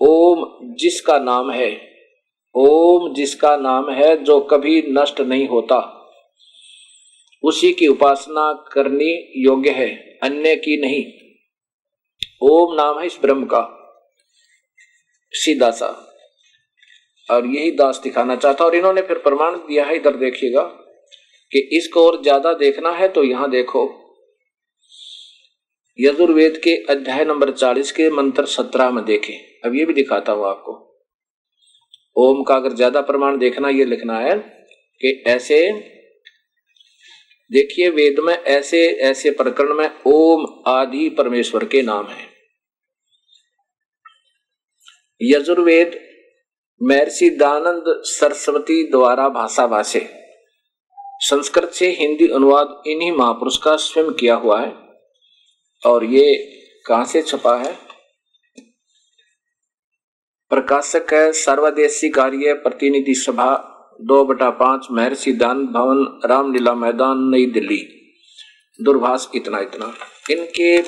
[0.00, 1.93] ओम जिसका नाम है
[2.54, 5.78] ओम जिसका नाम है, जो कभी नष्ट नहीं होता।
[7.42, 9.88] उसी की उपासना करनी योग्य है,
[10.22, 11.04] अन्य की नहीं।
[12.42, 13.62] ओम नाम है इस ब्रह्म का
[15.34, 15.86] सीधा सा
[17.28, 20.62] और यही दास दिखाना चाहता और इन्होंने फिर प्रमाण दिया है, इधर देखिएगा,
[21.52, 23.84] कि इसको और ज़्यादा देखना है तो यहाँ देखो।
[25.98, 29.34] यजुर्वेद के अध्याय नंबर चालीस के मंत्र सत्रह में देखें।
[29.64, 30.72] अब ये भी दिखाता हूँ आपको।
[32.16, 34.36] ओम का अगर ज़्यादा प्रमाण देखना, ये लिखना है
[35.00, 35.60] कि ऐसे,
[37.50, 42.32] देखिए वेद में ऐसे ऐसे प्रकरण में ओम आदि परमेश्वर के नाम है।
[45.20, 45.98] यजुर्वेद
[46.80, 50.08] महर्षि दानंद सरस्वती द्वारा भाषा भाषे
[51.20, 54.72] संस्कृत से हिंदी अनुवाद इन्हीं महापुरुष का स्वयं किया हुआ है।
[55.82, 56.34] और ये
[56.86, 57.72] कहाँ से छपा है?
[60.54, 67.46] प्रकाशक है, सर्वदेशी कार्य, प्रतिनिधि सभा, दो बटा पाँच, महर्षि दान भवन, रामलीला मैदान, नई
[67.46, 68.10] दिल्ली।
[68.80, 69.94] दूरभाष इतना इतना।
[70.30, 70.78] इनके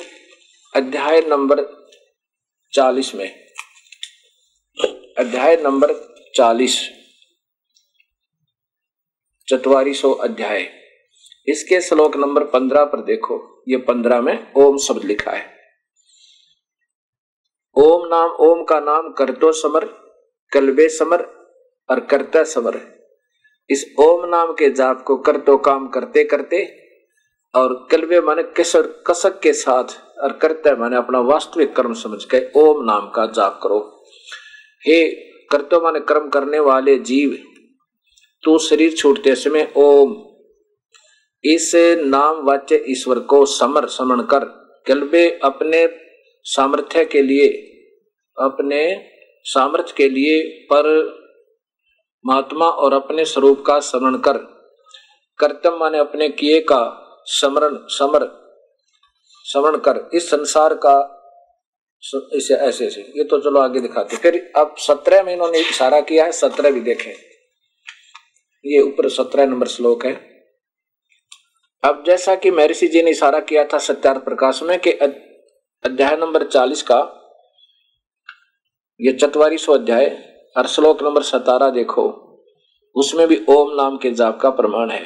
[0.75, 1.87] अध्याय नंबर
[2.73, 3.47] चालीस में।
[5.17, 5.93] अध्याय नंबर
[6.35, 6.89] चालीस।
[9.49, 10.69] चतवारी सौ अध्याय।
[11.47, 15.56] इसके श्लोक नंबर पंद्रह पर देखो। ये पंद्रह में ओम शब्द लिखा है।
[17.77, 19.85] ओम नाम, ओम का नाम करतो समर,
[20.51, 21.21] कलबे समर
[21.89, 22.79] और करता समर
[23.69, 26.63] इस ओम नाम के जाप को कर तो काम करते करते
[27.53, 32.41] और कलबे माने कसर, कसक के साथ और करते माने अपना वास्तविक कर्म समझ के
[32.59, 33.79] ओम नाम का जाप करो।
[34.83, 35.03] हे
[35.51, 37.37] करतो माने कर्म करने वाले जीव,
[38.43, 40.15] तू शरीर छूटते समय ओम,
[41.43, 41.71] इस
[42.05, 44.45] नाम वाच्य ईश्वर को समर समण कर।
[44.87, 45.87] कलबे अपने
[46.45, 47.47] सामर्थ्य के लिए
[48.39, 49.09] अपने
[49.43, 50.41] सामर्थ्य के लिए
[50.73, 50.85] पर
[52.25, 54.37] महात्मा और अपने स्वरूप का स्मरण कर।
[55.39, 56.81] कर्तव्य माने अपने किए का
[57.25, 58.25] स्मरण, समर,
[59.43, 61.13] स्मरण कर। इस संसार का
[62.33, 66.25] इसे ऐसे ऐसे। ये तो चलो आगे दिखाते फिर अब सत्रह में इन्होंने इशारा किया
[66.25, 67.11] है, सत्रह भी देखें।
[68.65, 70.13] ये ऊपर सत्रह नंबर श्लोक है।
[71.83, 76.43] अब जैसा कि महर्षि जी ने इशारा किया था सत्यार्थ प्रकाश में कि अध्याय नंबर
[76.43, 77.16] चालीस का
[79.01, 80.05] ये चतवारी सौ अध्याय
[80.57, 82.03] और श्लोक नंबर सतारा देखो।
[82.95, 85.05] उसमें भी ओम नाम के जाप का प्रमाण है।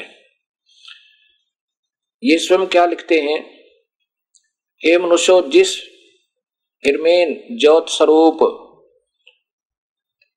[2.24, 3.60] ये स्वयं क्या लिखते हैं?
[4.86, 5.78] हे मनुष्यो, जिस
[6.86, 8.38] हिरमेन ज्योत स्वरूप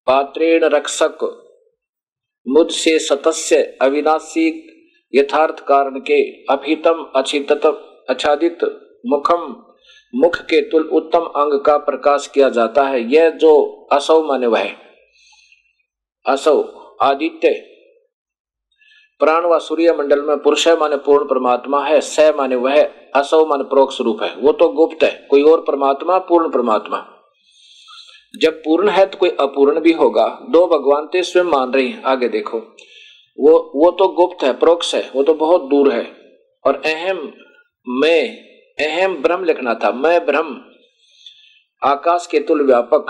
[0.06, 1.18] पात्रेण रक्षक
[2.48, 4.46] मुझ से सतस्य अविनाशी
[5.14, 7.52] यथार्थ कारण के अभितम अचित
[8.10, 8.58] अच्छादित
[9.06, 9.73] मुखम
[10.14, 14.70] मुख के तुल उत्तम अंग का प्रकाश किया जाता है। यह जो असौ माने वह।
[16.26, 16.62] असौ,
[17.02, 17.70] आदित्य।
[19.18, 23.64] प्राण व सूर्य मंडल में पुरुष माने पूर्ण परमात्मा है। स माने वह असौ माने
[23.64, 27.10] प्रोक्ष रूप है। वो तो गुप्त है। कोई और परमात्मा, पूर्ण परमात्मा।
[28.40, 32.02] जब पूर्ण है तो कोई अपूर्ण भी होगा। दो भगवान तो स्वयं मान रही हैं।
[32.02, 32.58] आगे देखो।
[33.40, 36.16] वो वो तो गुप्त है, प्रोक्ष है। वो तो बहुत दूर है।
[36.66, 37.32] और अहम
[37.88, 38.43] मैं
[38.80, 40.60] अहम ब्रह्म लिखना था। मैं ब्रह्म,
[41.82, 43.06] आकाश के तुल व्यापक।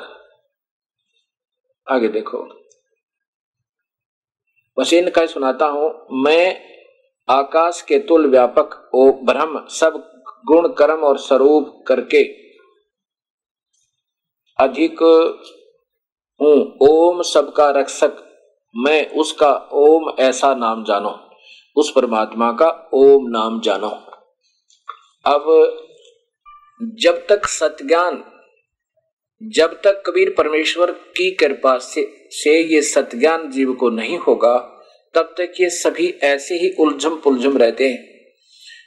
[1.90, 2.38] आगे देखो।
[4.78, 6.62] बस इनका सुनाता हूँ। मैं,
[7.28, 12.24] आकाश के तुल व्यापक, ओ ब्रह्म, सब गुण, कर्म और स्वरूप करके
[14.58, 15.02] अधिक
[16.40, 18.12] हूँ। ओम सबका रक्षक,
[18.76, 21.30] मैं उसका ओम ऐसा नाम जानो।
[21.76, 24.13] उस परमात्मा का ओम नाम जानो।
[25.26, 25.76] अब
[26.82, 28.24] जब तक सत्ज्ञान,
[29.42, 34.58] जब तक कबीर परमेश्वर की कृपा से से ये सत्ज्ञान जीव को नहीं होगा,
[35.14, 38.14] तब तक ये सभी ऐसे ही उलझम पुलझम रहते हैं।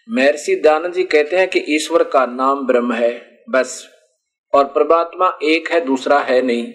[0.09, 3.89] महर्षि दानंद जी कहते हैं कि ईश्वर का नाम ब्रह्म है, बस।
[4.53, 6.73] और परमात्मा एक है, दूसरा है नहीं।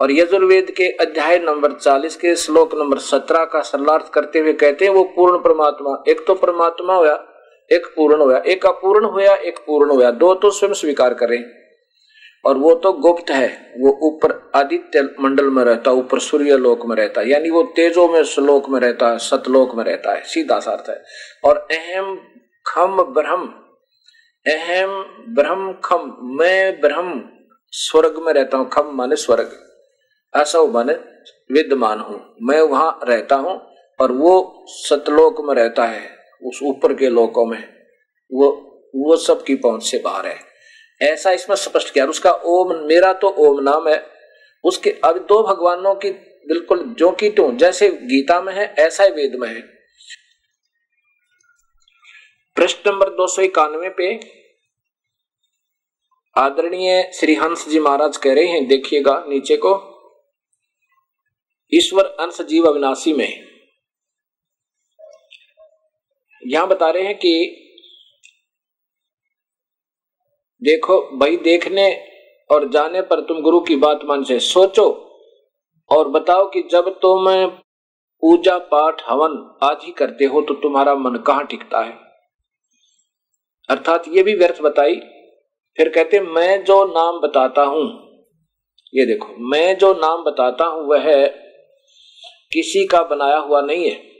[0.00, 4.84] और यजुर्वेद के अध्याय नंबर 40 के श्लोक नंबर 17 का सरलार्थ करते हुए कहते
[4.84, 7.30] हैं, वो पूर्ण परमात्मा। एक तो परमात्मा हुआ
[7.74, 11.42] एक पूर्ण होया, एक अपूर्ण होया, एक पूर्ण होया। दो तो स्वयं स्वीकार करें
[12.44, 13.48] और वो तो गुप्त है,
[13.78, 18.22] वो ऊपर आदित्य मंडल में रहता, ऊपर सूर्य लोक में रहता, यानी वो तेजो में,
[18.24, 21.02] श्लोक में रहता है सतलोक में रहता है, सीधा सार्थ है।
[21.44, 22.14] और अहम
[22.66, 23.46] खम ब्रह्म,
[24.46, 24.90] अहम
[25.34, 27.22] ब्रह्म खम, मैं ब्रह्म
[27.72, 29.56] स्वर्ग में रहता हूँ, खम माने स्वर्ग।
[30.34, 30.92] असौ माने
[31.50, 33.60] विद्यमान हूँ, मैं वहाँ रहता हूँ
[33.98, 36.02] और वो सतलोक में रहता है।
[36.44, 37.58] उस ऊपर के लोकों में,
[38.30, 38.50] वो
[38.96, 40.38] वो सब की पहुँच से बाहर है।
[41.00, 44.02] ऐसा इसमें स्पष्ट किया उसका ओम, मेरा तो ओम नाम है।
[44.64, 46.10] उसके अब दो भगवानों की,
[46.46, 49.60] बिल्कुल जो की टू जैसे गीता में है, ऐसा ही वेद में है।
[52.56, 54.14] प्रश्न नंबर दो सौ इक्यानवे पे,
[56.36, 59.74] आदरणीय श्री हंस जी महाराज कह रहे हैं, देखिएगा नीचे को,
[61.72, 63.53] ईश्वर अंश जीव अविनाशी में
[66.46, 67.60] यहाँ बता रहे हैं कि
[70.62, 71.92] देखो, भाई देखने
[72.50, 74.86] और जाने पर तुम गुरु की बात मान से सोचो
[75.90, 77.24] और बताओ कि जब तुम
[78.22, 81.92] पूजा पाठ, हवन आदि करते हो तो तुम्हारा मन कहाँ टिकता है?
[83.68, 84.94] अर्थात ये भी व्यर्थ बताई।
[85.76, 87.84] फिर कहते, मैं जो नाम बताता हूँ
[88.94, 91.26] ये देखो, मैं जो नाम बताता हूँ, वह
[92.52, 94.13] किसी का बनाया हुआ नहीं है।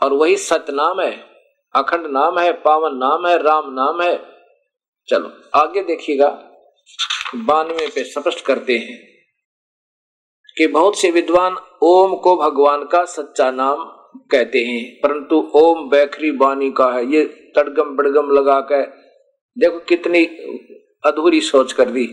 [0.00, 1.12] और वही सतनाम है,
[1.74, 4.16] अखंड नाम है, पावन नाम है, राम नाम है।
[5.08, 6.28] चलो, आगे देखिएगा,
[7.36, 8.98] बानवे पे स्पष्ट करते हैं
[10.56, 13.84] कि बहुत से विद्वान ओम को भगवान का सच्चा नाम
[14.30, 17.24] कहते हैं, परंतु ओम बैखरी बानी का है, ये
[17.56, 18.82] तड़गम बड़गम लगा कर
[19.56, 20.24] देखो कितनी
[21.04, 22.06] अधूरी सोच कर दी।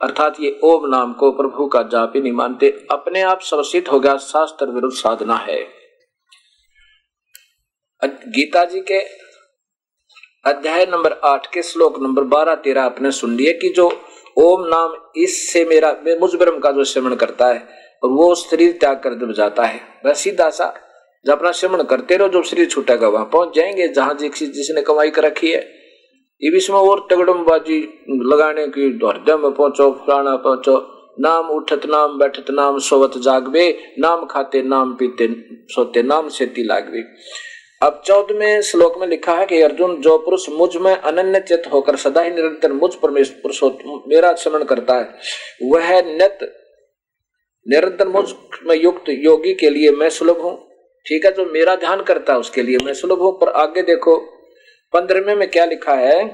[0.00, 4.00] अर्थात ये ओम नाम को प्रभु का जाप ही नहीं मानते, अपने आप समसित हो
[4.00, 5.83] गया, शास्त्र विरुद्ध साधना है।
[8.06, 8.98] गीता जी के
[10.44, 13.86] अध्याय नंबर आठ के श्लोक नंबर बारह, तेरह आपने सुन लिए कि जो
[14.38, 17.66] ओम नाम इससे मेरा मुझ ब्रह्म का जो श्रवण करता है,
[18.02, 20.72] और वो शरीर त्याग कर दे जाता है, वह सीधा सा
[21.26, 25.10] जब अपना श्रवण करते रहो जो शरीर छूटेगा वहाँ पहुँच जाएँगे, जहाँ जिस जिसने कमाई
[25.10, 25.60] कर रखी है।
[26.42, 27.78] ये भी इसमें और तगड़मबाजी
[28.24, 30.76] लगाने की हृदय में पहुंचो, फलाना पहुंचो,
[31.20, 33.66] नाम उठत नाम बैठत नाम सोवत जागवे
[33.98, 35.28] नाम खाते नाम पीते,
[35.74, 37.02] सोते नाम से लागवे
[37.84, 42.20] अब चौदहवें श्लोक में लिखा है कि, अर्जुन, जो पुरुष मुझमें अनन्य चित होकर सदा
[42.20, 45.14] ही निरंतर मुझ परमेश्वर मेरा स्मरण करता है,
[45.62, 46.38] वह नित,
[47.68, 50.68] निरंतर मुझमें युक्त योगी के लिए मैं सुलभ हूँ।
[51.06, 54.16] ठीक है, जो मेरा ध्यान करता है, उसके लिए मैं सुलभ हूँ। पर आगे देखो,
[54.92, 56.28] पंद्रहवें में क्या लिखा है?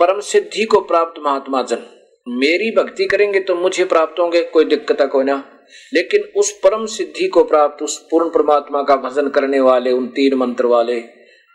[0.00, 1.99] परम सिद्धि को प्राप्त महात्मा जन
[2.30, 5.60] मेरी भक्ति करेंगे तो मुझे प्राप्त होंगे, कोई दिक्कत को ना।
[5.94, 10.34] लेकिन उस परम सिद्धि को प्राप्त, उस पूर्ण परमात्मा का भजन करने वाले, उन तीन
[10.34, 10.98] मंत्र वाले,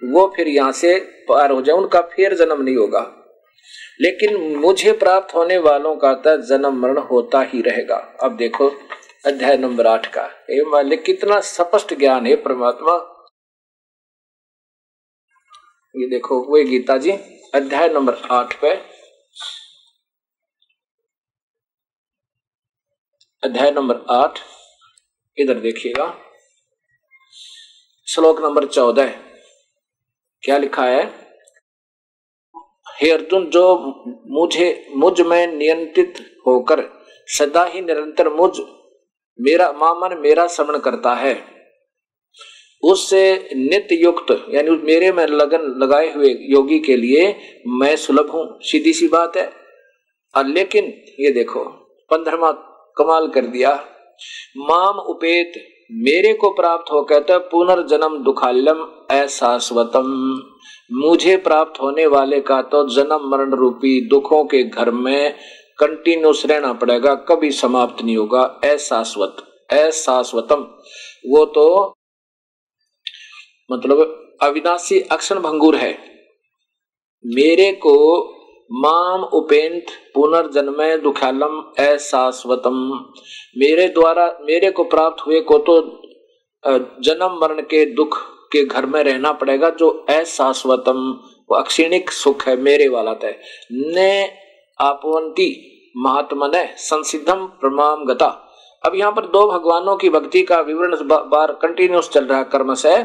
[0.03, 3.21] वो फिर यहाँ से पार हो जाए, उनका फिर जन्म नहीं होगा।
[4.01, 8.71] लेकिन मुझे प्राप्त होने वालों का तो जन्म मरण होता ही रहेगा। अब देखो,
[9.25, 13.11] अध्याय नंबर आठ का। मालिक, कितना स्पष्ट ज्ञान है परमात्मा।
[15.95, 17.11] ये देखो, वे गीता जी,
[17.55, 18.94] अध्याय नंबर आठ पे।
[23.45, 24.39] अध्याय नंबर आठ।
[25.37, 26.17] इधर देखिएगा।
[28.07, 29.07] श्लोक नंबर चौदह।
[30.41, 31.05] क्या लिखा है?
[33.01, 33.77] हे अर्जुन, जो
[34.27, 38.59] मुझे, मुझमें नियंत्रित होकर सदा ही निरंतर मुझ,
[39.41, 41.45] मेरा मामन, मेरा श्रवण करता है।
[42.83, 47.25] उससे नित्य युक्त यानी मेरे में लगन लगाए हुए योगी के लिए
[47.67, 49.53] मैं सुलभ हूँ। सीधी सी बात है।
[50.37, 50.85] और लेकिन
[51.19, 51.63] ये देखो,
[52.09, 53.73] पंद्रमा कमाल कर दिया।
[54.57, 55.53] माम उपेत
[55.91, 60.07] मेरे को प्राप्त हो कहते पुनर्जन्म दुखाल्यम अशाश्वतम।
[60.93, 65.35] मुझे प्राप्त होने वाले का तो जन्म मरण रूपी दुखों के घर में
[65.79, 69.35] कंटिन्यूस रहना पड़ेगा, कभी समाप्त नहीं होगा। अशाश्वत,
[69.73, 70.61] अशाश्वतम।
[71.27, 71.95] वो तो
[73.69, 75.91] मतलब अविनाशी अक्षण भंगुर है।
[77.25, 77.95] मेरे को
[78.71, 79.85] माम उपेंत
[80.15, 82.77] पुनर्जन्म दुखालम अशाश्वतम।
[83.57, 85.81] मेरे द्वारा, मेरे को प्राप्त हुए को तो
[87.03, 88.17] जन्म मरण के दुख
[88.51, 91.19] के घर में रहना पड़ेगा जो अशाश्वतम
[91.55, 93.39] अक्षिणिक सुख है मेरे वाला तय।
[93.71, 94.23] ने
[94.79, 95.49] आपवंती
[95.97, 98.29] महात्मा ने संसिधम प्रमाम गता
[98.85, 100.95] अब यहाँ पर दो भगवानों की भक्ति का विवरण
[101.29, 103.03] बार कंटिन्यूस चल रहा कर्म से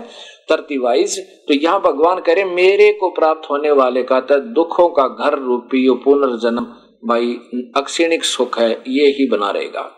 [0.48, 1.18] तरती वाइज
[1.48, 5.88] तो यहाँ भगवान करे मेरे को प्राप्त होने वाले का तो दुखों का घर रूपी
[6.04, 6.76] पुनर्जन्म
[7.08, 7.32] भाई,
[7.76, 9.96] अक्षिणिक सुख है, ये ही बना रहेगा।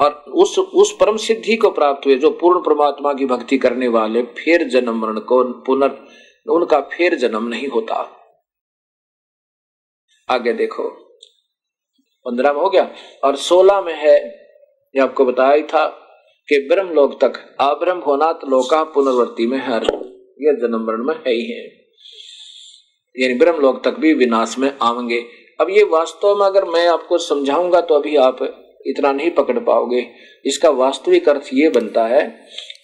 [0.00, 4.22] और उस उस परम सिद्धि को प्राप्त हुए, जो पूर्ण परमात्मा की भक्ति करने वाले,
[4.22, 5.92] फिर जन्म मरण को पुनर्,
[6.50, 7.94] उनका फिर जन्म नहीं होता।
[10.28, 11.05] आगे देखो।
[12.26, 12.88] पंद्रह में हो गया।
[13.24, 14.16] और सोलह में है,
[14.94, 15.86] ये आपको बताया ही था
[16.48, 19.84] कि ब्रह्म लोक तक अब्रह्म होना लोका पुनर्वर्ती में हर
[20.40, 21.64] यह जन्म मरण में है ही है।
[23.16, 25.24] यानी ब्रह्म लोक तक भी विनाश में आवेंगे
[25.60, 28.42] अब ये वास्तव में अगर मैं आपको समझाऊँगा तो अभी आप
[28.86, 30.06] इतना नहीं पकड़ पाओगे।
[30.44, 32.22] इसका वास्तविक अर्थ ये बनता है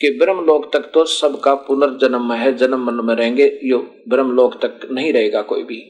[0.01, 3.79] कि ब्रह्म लोक तक तो सबका पुनर्जन्म है, जन्म मन में रहेंगे, यो
[4.09, 5.81] ब्रह्म लोक तक नहीं रहेगा कोई भी।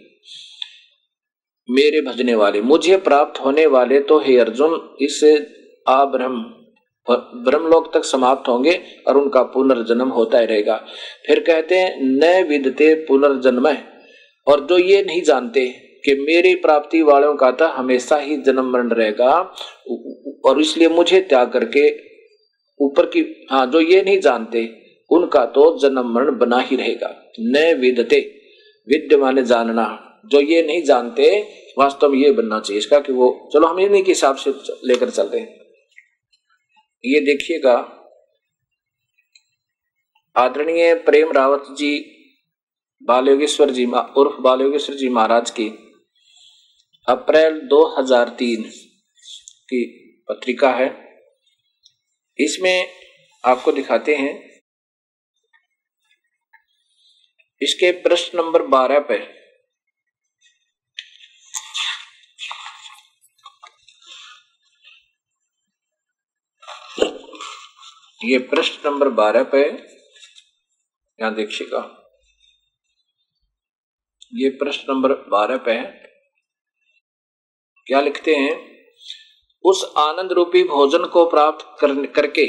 [1.69, 5.23] मेरे भजने वाले, मुझे प्राप्त होने वाले तो हे अर्जुन, इस
[5.89, 6.45] आब्रह्म
[7.09, 8.73] ब्रह्मलोक तक समाप्त होंगे
[9.09, 10.75] और उनका पुनर्जन्म होता ही रहेगा।
[11.27, 13.69] फिर कहते हैं, न विदते पुनर्जन्म
[14.47, 15.67] और जो ये नहीं जानते
[16.05, 19.33] कि मेरी प्राप्ति वालों का था हमेशा ही जन्म मरण रहेगा
[20.45, 21.89] और इसलिए मुझे त्याग करके
[22.81, 24.69] ऊपर की हाँ जो ये नहीं जानते,
[25.11, 28.21] उनका तो जन्म मरण बना ही रहेगा। न विदते
[28.89, 29.87] विद्य माने जानना।
[30.27, 31.43] जो ये नहीं जानते,
[31.79, 34.51] वास्तव में ये बनना चाहिए इसका कि वो, चलो हम इन्हीं के हिसाब से
[34.85, 35.61] लेकर चलते हैं।
[37.05, 37.99] ये देखिएगा,
[40.37, 42.19] आदरणीय प्रेम रावत जी
[43.03, 45.69] बालयोगेश्वर जी उर्फ़ बालयोगेश्वर जी महाराज की
[47.09, 48.63] अप्रैल 2003
[49.69, 49.85] की
[50.29, 51.19] पत्रिका है।
[52.39, 52.87] इसमें
[53.45, 54.63] आपको दिखाते हैं।
[57.63, 59.42] इसके प्रश्न नंबर 12 पे
[68.25, 71.99] ये प्रश्न नंबर बारह पे यहाँ देखिएगा
[74.35, 75.85] ये प्रश्न नंबर बारह पे है।
[77.87, 78.73] क्या लिखते हैं?
[79.65, 82.47] उस आनंद रूपी भोजन को प्राप्त कर, करके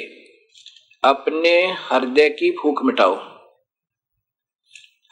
[1.04, 3.16] अपने हृदय की भूख मिटाओ।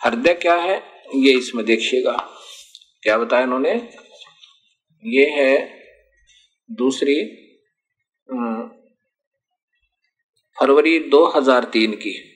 [0.05, 1.03] हृदय क्या है?
[1.16, 2.18] ये इसमें देखिएगा।
[3.03, 3.74] क्या बताया इन्होंने?
[5.05, 5.80] ये है
[6.72, 7.22] दूसरी
[10.62, 12.32] फरवरी 2003 की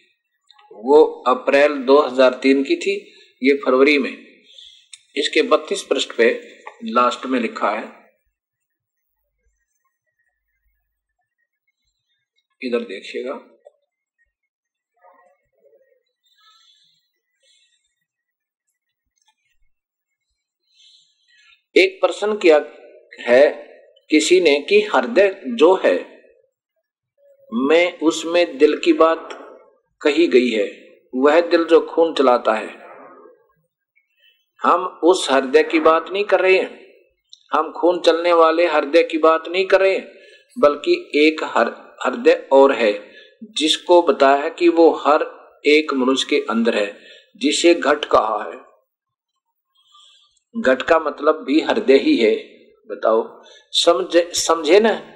[0.71, 3.13] वो अप्रैल 2003 की थी,
[3.43, 4.41] ये फरवरी में।
[5.15, 6.41] इसके 32 पृष्ठ पे
[6.83, 8.05] लास्ट में लिखा है।
[12.61, 13.33] इधर देखिएगा।
[21.77, 22.57] एक प्रश्न किया
[23.19, 23.51] है
[24.09, 26.14] किसी ने कि हृदय जो है
[27.55, 29.29] में उसमें दिल की बात
[30.01, 30.85] कही गई है।
[31.15, 32.85] वह दिल जो खून चलाता है।
[34.61, 36.85] हम उस हृदय की बात नहीं कर रहे हैं।
[37.53, 40.11] हम खून चलने वाले हृदय की बात नहीं कर रहे हैं,
[40.59, 41.43] बल्कि एक
[42.05, 43.11] हृदय और है,
[43.43, 45.25] जिसको बताया है कि वो हर
[45.65, 46.99] एक मनुष्य के अंदर है,
[47.37, 48.65] जिसे घट कहा है।
[50.61, 52.35] घट का मतलब भी हृदय ही है।
[52.87, 53.41] बताओ,
[53.71, 55.14] समझे समझे ना?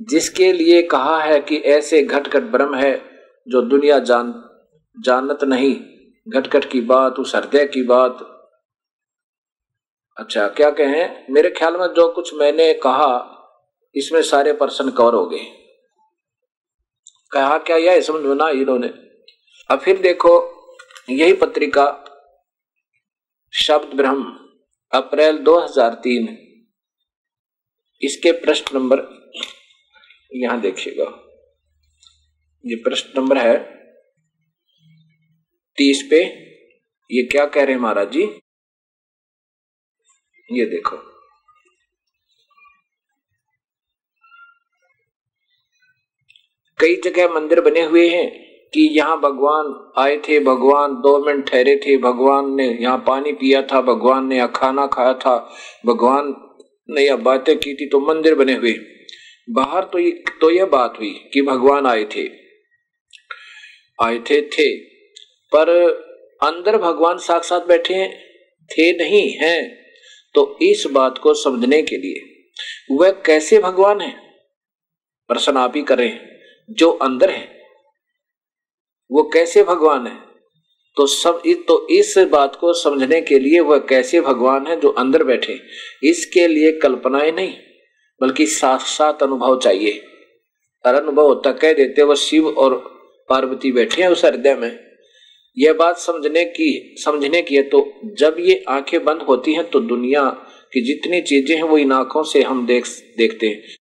[0.00, 3.10] जिसके लिए कहा है कि ऐसे घटघट ब्रह्म है
[3.48, 4.50] जो दुनिया जान,
[5.00, 5.80] जानत नहीं।
[6.28, 8.18] घटघट की बात, उस हृदय की बात।
[10.16, 11.26] अच्छा क्या कहें?
[11.30, 13.30] मेरे ख्याल में जो कुछ मैंने कहा,
[13.94, 15.44] इसमें सारे पर्सन कवर हो गए।
[17.32, 18.88] कहा क्या यह समझ ना इन्होंने।
[19.70, 20.54] अब फिर देखो,
[21.10, 22.00] यही पत्रिका,
[23.54, 24.24] शब्द ब्रह्म,
[24.92, 26.28] अप्रैल 2003
[28.02, 29.23] इसके प्रश्न नंबर
[30.34, 31.04] यहाँ देखिएगा।
[32.64, 33.56] ये प्रश्न नंबर है,
[35.78, 36.22] तीस पे
[37.10, 38.22] ये क्या कह रहे हैं महाराज जी?
[40.48, 40.96] ये देखो।
[46.78, 48.26] कई जगह मंदिर बने हुए हैं
[48.72, 53.62] कि यहाँ भगवान आए थे, भगवान दो मिनट ठहरे थे, भगवान ने यहाँ पानी पिया
[53.62, 55.36] था, भगवान ने यहाँ खाना खाया था,
[55.86, 56.34] भगवान
[56.88, 58.72] ने यह बातें की थी तो मंदिर बने हुए।
[59.50, 62.28] बाहर तो तो यह बात हुई कि भगवान आए थे।
[64.02, 64.76] आए थे थे।
[65.54, 65.68] पर
[66.42, 69.84] अंदर भगवान साक्षात बैठे हैं, थे नहीं, हैं।
[70.34, 72.46] तो इस बात को समझने के लिए
[72.90, 74.20] वह कैसे भगवान है?
[75.28, 76.28] प्रश्न आप ही करें
[76.70, 77.62] जो अंदर है,
[79.12, 80.16] वो कैसे भगवान है?
[80.96, 85.24] तो सब तो इस बात को समझने के लिए वह कैसे भगवान है जो अंदर
[85.24, 85.60] बैठे?
[86.02, 87.54] इसके लिए कल्पनाएँ नहीं।
[88.24, 90.00] बल्कि साक्षात अनुभव चाहिए।
[90.84, 92.74] और अनुभव होता कह देते वह शिव और
[93.28, 94.78] पार्वती बैठे हैं उस हृदय में।
[95.56, 97.86] यह बात समझने की समझने की है तो
[98.18, 100.22] जब ये आँखें बंद होती हैं तो दुनिया
[100.72, 102.86] की जितनी चीज़ें हैं, वो इन आँखों से हम देख,
[103.18, 103.76] देखते हैं।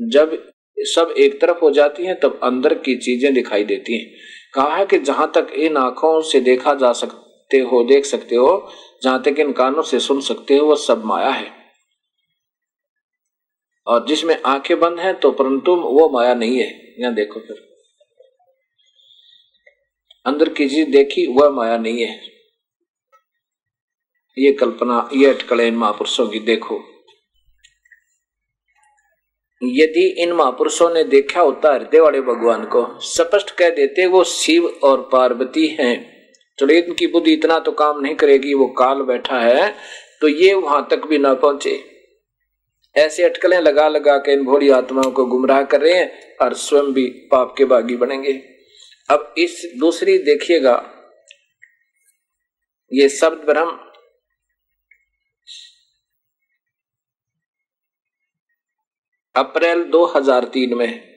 [0.00, 0.36] जब
[0.78, 4.10] सब एक तरफ़ हो जाती हैं, तब अंदर की चीज़ें दिखाई देती हैं।
[4.54, 8.68] कहा है कि जहाँ तक इन आँखों से देखा जा सकते हो, देख सकते हो,
[9.02, 11.59] जहाँ तक इन कानों से सुन सकते हो वह सब माया है।
[13.86, 17.56] और जिसमें आँखें बंद हैं तो परंतु वो माया नहीं है। यहाँ देखो फिर।
[20.26, 22.20] अंदर की चीज़ देखी, वह माया नहीं है।
[24.38, 26.74] ये कल्पना, ये अटकले इन महापुरुषों की, देखो।
[29.62, 34.66] यदि इन महापुरुषों ने देखा होता हृदय वाले भगवान को, स्पष्ट कह देते, वो शिव
[34.84, 35.96] और पार्वती हैं।
[36.58, 39.74] चलो, इनकी बुद्धि इतना तो काम नहीं करेगी, वो काल बैठा है
[40.20, 41.99] तो ये वहाँ तक भी ना पहुँचे।
[42.96, 46.92] ऐसे अटकलें लगा लगा के इन भोली आत्माओं को गुमराह कर रहे हैं और स्वयं
[46.92, 48.32] भी पाप के बागी बनेंगे।
[49.08, 50.74] अब इस दूसरी देखिएगा,
[52.90, 53.78] ये शब्द ब्रह्म
[59.34, 61.10] अप्रैल 2003 में,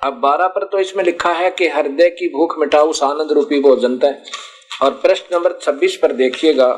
[0.00, 3.98] अब 12 पर तो इसमें लिखा है कि हृदय की भूख मिटाऊ आनंद रूपी भोजन
[4.04, 4.12] है
[4.82, 6.72] और प्रश्न नंबर 26 पर देखिएगा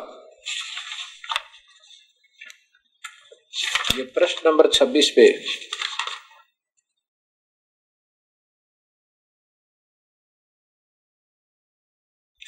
[3.96, 5.22] ये प्रश्न नंबर 26 पे।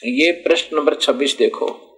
[0.06, 1.88] ये प्रश्न नंबर 26 देखो।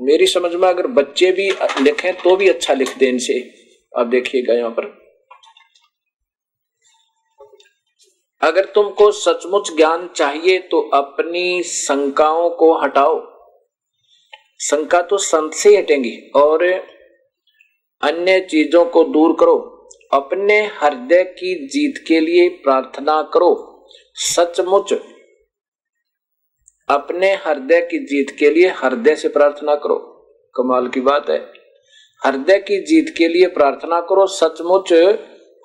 [0.00, 1.50] मेरी समझ में अगर बच्चे भी
[1.82, 3.38] लिखें तो भी अच्छा लिख दें इनसे।
[3.98, 5.02] अब देखिएगा यहाँ पर।
[8.42, 13.31] अगर तुमको सचमुच ज्ञान चाहिए तो अपनी शंकाओं को हटाओ।
[14.70, 16.64] शंका तो संत से हटेंगी। और
[18.02, 19.68] अन्य चीज़ों को दूर करो।
[20.12, 23.84] अपने हृदय की जीत के लिए प्रार्थना करो।
[24.14, 24.92] सचमुच
[26.88, 29.96] अपने हृदय की जीत के लिए हृदय से प्रार्थना करो।
[30.56, 31.52] कमाल की बात है।
[32.26, 34.92] हृदय की जीत के लिए प्रार्थना करो। सचमुच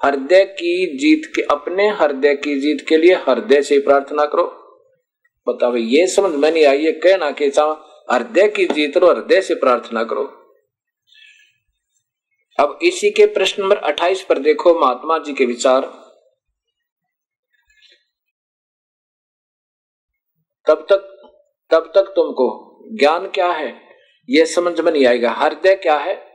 [0.06, 4.44] हृदय की जीत के, अपने हृदय की जीत के लिए हृदय से प्रार्थना करो।
[5.50, 7.52] बताओ, ये समझ में नहीं आई है। कहना कि
[8.12, 10.24] हृदय की जीत लो, हृदय से प्रार्थना करो।
[12.60, 15.82] अब इसी के प्रश्न नंबर 28 पर देखो महात्मा जी के विचार।
[20.68, 21.14] तब तक
[21.72, 23.82] तब तक तुमको ज्ञान क्या है?
[24.30, 26.28] यह समझ में नहीं आएगा। हृदय क्या है?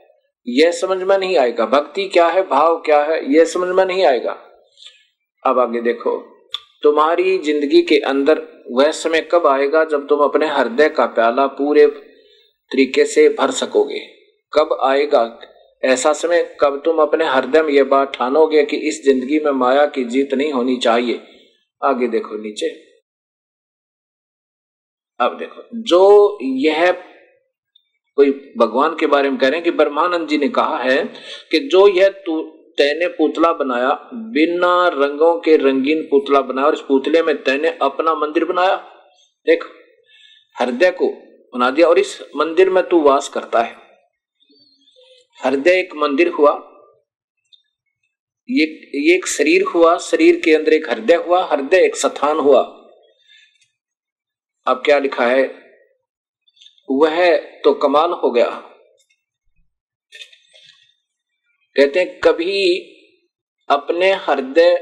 [0.47, 2.47] यह समझ में नहीं आएगा। भक्ति क्या है?
[2.47, 3.33] भाव क्या है?
[3.33, 4.31] यह समझ में नहीं आएगा।
[5.43, 6.19] अब आगे देखो।
[6.83, 11.87] तुम्हारी ज़िंदगी के अंदर वह समय कब आएगा जब तुम अपने हृदय का प्याला पूरे
[12.71, 13.99] तरीके से भर सकोगे?
[14.53, 15.39] कब आएगा?
[15.83, 19.85] ऐसा समय कब तुम अपने हृदय में यह बात ठानोगे कि इस ज़िंदगी में माया
[19.85, 21.21] की जीत नहीं होनी चाहिए?
[21.83, 22.93] आगे देखो नीचे।
[25.19, 26.91] अब देखो, जो यह
[28.15, 31.05] कोई भगवान के बारे में कह रहे हैं कि ब्रह्मानंद जी ने कहा है
[31.51, 32.09] कि जो यह
[32.77, 38.15] तैने पुतला बनाया, बिना रंगों के रंगीन पुतला बनाया, और इस पुतले में तैने अपना
[38.15, 38.75] मंदिर बनाया।
[39.47, 39.63] देख,
[40.61, 41.07] हृदय को
[41.53, 43.75] बना दिया, और इस मंदिर में तू वास करता है।
[45.45, 46.51] हृदय एक मंदिर हुआ,
[48.49, 48.65] ये
[48.95, 52.61] ये एक शरीर हुआ, शरीर के अंदर एक हृदय हुआ, हृदय एक स्थान हुआ।
[54.67, 55.43] अब क्या लिखा है?
[56.91, 58.72] वह तो कमाल हो गया।
[61.75, 62.63] कहते हैं, कभी
[63.69, 64.75] अपने हृदय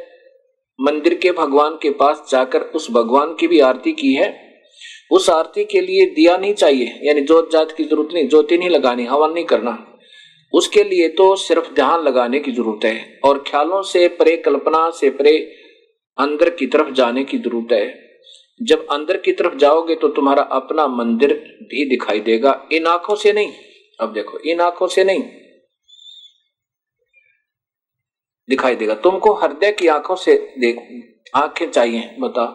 [0.79, 4.29] मंदिर के भगवान के पास जाकर उस भगवान की भी आरती की है,
[5.11, 8.69] उस आरती के लिए दिया नहीं चाहिए, यानी जोत जात की ज़रूरत नहीं, ज्योति नहीं
[8.69, 9.77] लगानी, हवन नहीं करना,
[10.53, 15.09] उसके लिए तो सिर्फ़ ध्यान लगाने की ज़रूरत है और ख्यालों से परे, कल्पना से
[15.11, 15.37] परे
[16.17, 17.99] अंदर की तरफ़ जाने की ज़रूरत है।
[18.61, 21.33] जब अंदर की तरफ़ जाओगे तो तुम्हारा अपना मंदिर
[21.63, 23.51] भी दिखाई देगा, इन आँखों से नहीं,
[23.99, 25.23] अब देखो, इन आँखों से नहीं
[28.49, 30.79] दिखाई देगा। तुमको हृदय की आँखों से देख
[31.35, 32.45] आँखें चाहिए बता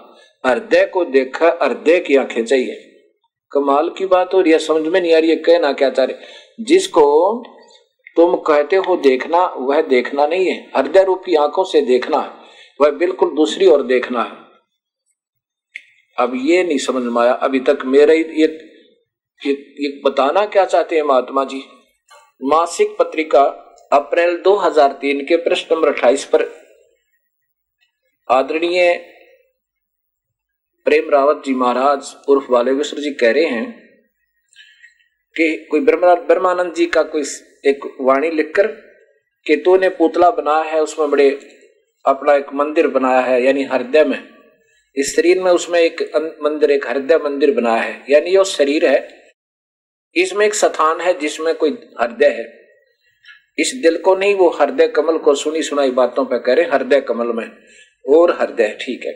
[0.44, 2.82] हृदय को देखा हृदय की आँखें चाहिए।
[3.52, 6.04] कमाल की बात हो रही है समझ में नहीं आ रही है कहना क्या चाह
[6.04, 7.04] रहे जिसको
[8.16, 12.30] तुम कहते हो देखना वह देखना नहीं है। हृदय रूपी आँखों से देखना है
[12.80, 14.44] वह बिल्कुल दूसरी ओर देखना है।
[16.16, 18.22] अब ये नहीं समझ में आया अभी तक मेरा ये,
[19.40, 21.62] ये, ये बताना क्या चाहते हैं महात्मा जी?
[22.42, 23.44] मासिक पत्रिका
[23.92, 26.42] अप्रैल 2003 के प्रश्न नंबर 28 पर।
[28.30, 28.94] आदरणीय
[30.84, 33.88] प्रेम रावत जी महाराज, उर्फ़ बालेश्वर जी कह रहे हैं
[35.36, 37.22] कि कोई ब्रह्मानंद जी का कोई
[37.66, 38.66] एक वाणी लिखकर
[39.46, 41.30] कि तूने पुतला बनाया है, उसमें बड़े
[42.06, 44.28] अपना एक मंदिर बनाया है, यानी हृदय में।
[44.96, 46.02] इस शरीर में उसमें एक
[46.42, 49.32] मंदिर, एक हृदय मंदिर बनाया है, यानी ये शरीर है।
[50.14, 51.70] इसमें एक स्थान है जिसमें कोई
[52.00, 52.65] हृदय है।
[53.58, 57.00] इस दिल को नहीं, वो हृदय कमल को सुनी सुनाई बातों पर कह रहे हृदय
[57.00, 57.50] कमल में,
[58.04, 59.12] और हृदय, ठीक है।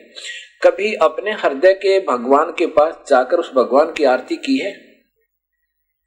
[0.62, 4.70] कभी अपने हृदय के भगवान के पास जाकर उस भगवान की आरती की है?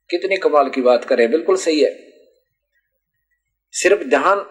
[0.10, 1.92] कितनी कमाल की बात करें, बिल्कुल सही है।
[3.72, 4.46] सिर्फ़ ध्यान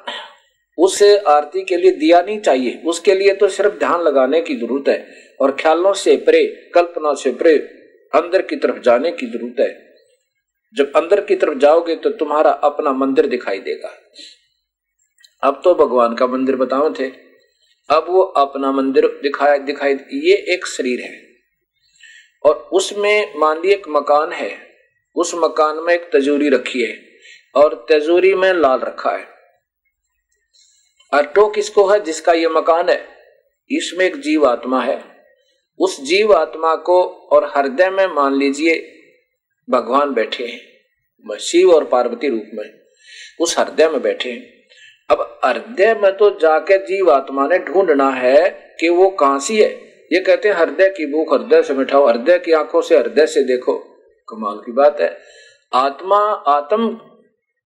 [0.78, 4.88] उस आरती के लिए दिया नहीं चाहिए, उसके लिए तो सिर्फ़ ध्यान लगाने की ज़रूरत
[4.88, 5.06] है,
[5.40, 7.56] और ख्यालों से प्रे, कल्पना से प्रे,
[8.12, 9.91] अंदर की तरफ़ जाने की ज़रूरत है।
[10.76, 13.94] जब अंदर की तरफ़ जाओगे तो तुम्हारा अपना मंदिर दिखाई देगा।
[15.42, 17.08] अब तो भगवान का मंदिर बताओ थे।
[17.90, 21.22] अब वो अपना मंदिर दिखाया, दिखाई, ये एक शरीर है।
[22.44, 24.72] और उसमें मान ली एक मकान है।
[25.16, 27.06] उस मकान में एक तजूरी रखी है
[27.54, 29.26] और तजूरी में लाल रखा है।
[31.12, 33.08] अटो किसको है जिसका ये मकान है?
[33.70, 35.04] इसमें एक जीव आत्मा है।
[35.78, 38.91] उस जीव आत्मा को और हृदय में मान लीजिए
[39.68, 42.64] भगवान बैठे हैं शिव और पार्वती रूप में,
[43.40, 44.42] उस हृदय में बैठे हैं।
[45.10, 48.48] अब हृदय में तो जाके जीव आत्मा ने ढूंढना है
[48.80, 49.70] कि वो कहाँ सी है।
[50.12, 53.42] ये कहते हैं, हृदय की भूख हृदय से मिठाओ हृदय की आँखों से हृदय से
[53.42, 53.74] देखो।
[54.28, 55.16] कमाल की बात है।
[55.72, 56.98] आत्मा, आत्म,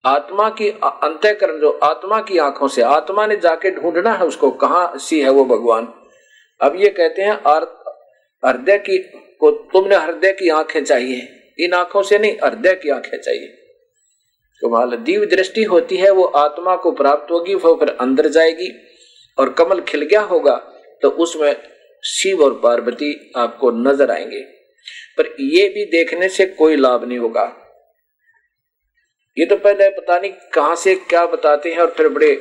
[0.05, 4.91] आत्मा की अंत्यकरण जो आत्मा की आँखों से, आत्मा ने जाके ढूंढना है उसको कहा
[4.97, 5.93] सी है वो भगवान।
[6.61, 7.33] अब ये कहते हैं
[8.43, 8.97] हृदय की
[9.39, 11.27] को, तुमने हृदय की आँखें चाहिए।
[11.59, 13.47] इन आँखों से नहीं, हृदय की आँखें चाहिए।
[14.61, 18.69] कमाल दिव्य दृष्टि होती है, वो आत्मा को प्राप्त होगी, वो फिर अंदर जाएगी।
[19.37, 20.55] और कमल खिल गया होगा
[21.01, 21.55] तो उसमें
[22.03, 24.39] शिव और पार्वती आपको नज़र आएँगे।
[25.17, 27.43] पर ये भी देखने से कोई लाभ नहीं होगा।
[29.37, 32.33] ये तो पहले पता नहीं कहाँ से क्या बताते हैं, और फिर बड़े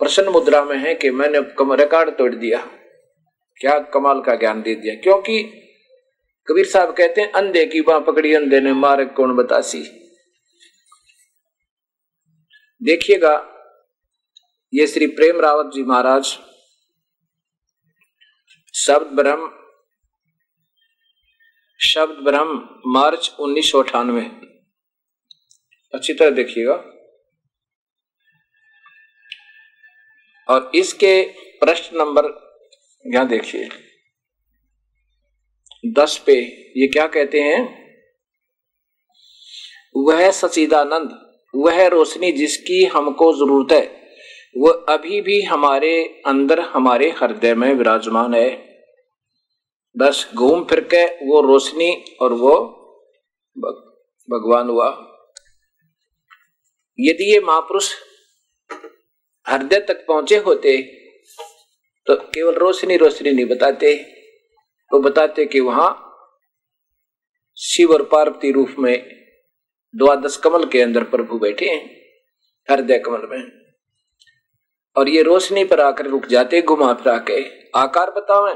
[0.00, 1.38] प्रसन्न मुद्रा में है कि मैंने
[1.76, 2.58] रिकॉर्ड तोड़ दिया।
[3.60, 5.36] क्या कमाल का ज्ञान दे दिया। क्योंकि
[6.48, 9.82] कबीर साहब कहते हैं, अंधे की बाह पकड़ी, अंधे ने मार्ग कौन बतासी?
[12.82, 13.34] देखिएगा,
[14.74, 16.38] ये श्री प्रेम रावत जी महाराज,
[18.74, 19.52] शब्द ब्रह्म
[21.80, 24.22] शब्द ब्रह्म, मार्च उन्नीस सौ अठानवे।
[25.94, 26.74] अच्छी तरह देखिएगा।
[30.48, 31.22] और इसके
[31.60, 32.24] प्रश्न नंबर,
[33.06, 33.68] यहाँ देखिए।
[35.84, 37.60] दस पे, ये क्या कहते हैं?
[39.98, 41.10] वह सचिदानंद
[41.54, 43.84] वह रोशनी जिसकी हमको ज़रूरत है
[44.56, 45.92] वह अभी भी हमारे
[46.26, 48.50] अंदर, हमारे हृदय में विराजमान है।
[49.96, 52.54] बस घूम फिर के वो रोशनी और वो
[54.28, 54.88] भगवान हुआ।
[56.98, 57.92] यदि ये महापुरुष
[59.46, 60.76] हृदय तक पहुँचे होते
[62.06, 63.94] तो केवल रोशनी रोशनी नहीं बताते।
[64.90, 65.90] तो बताते कि वहाँ
[67.58, 69.16] शिव और पार्वती रूप में
[69.94, 71.90] द्वादश कमल के अंदर प्रभु बैठे हैं,
[72.70, 73.50] हृदय कमल में।
[74.96, 77.42] और ये रोशनी पर आकर रुक जाते, घुमा फिरा के,
[77.78, 78.54] आकार बतावे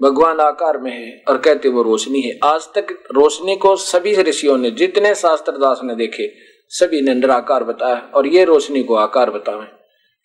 [0.00, 4.56] भगवान आकार में है और कहते वो रोशनी है। आज तक रोशनी को सभी ऋषियों
[4.58, 6.32] ने, जितने शास्त्र दास ने देखे,
[6.68, 9.66] सभी ने निराकार बताया और ये रोशनी को आकार बतावे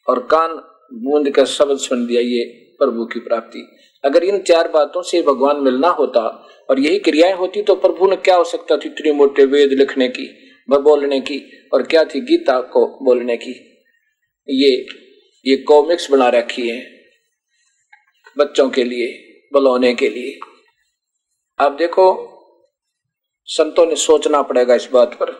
[0.08, 0.56] और कान
[0.94, 2.44] बूंद का शब्द सुन दिया, ये
[2.80, 6.22] प्रभु की प्राप्ति। अगर इन चार बातों से भगवान मिलना होता
[6.70, 10.08] और यही क्रियाएँ होती तो प्रभु ने क्या हो सकता थी इतनी मोटे वेद लिखने
[10.08, 10.28] की
[10.70, 13.52] बोलने की और क्या थी गीता को बोलने की?
[14.50, 14.86] ये
[15.46, 17.00] ये कॉमिक्स बना रखी है
[18.38, 19.08] बच्चों के लिए,
[19.54, 20.40] बुलाने के लिए।
[21.60, 22.06] आप देखो,
[23.46, 25.32] संतों ने सोचना पड़ेगा इस बात पर।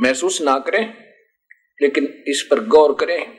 [0.00, 0.94] महसूस ना करें,
[1.82, 3.38] लेकिन इस पर गौर करें।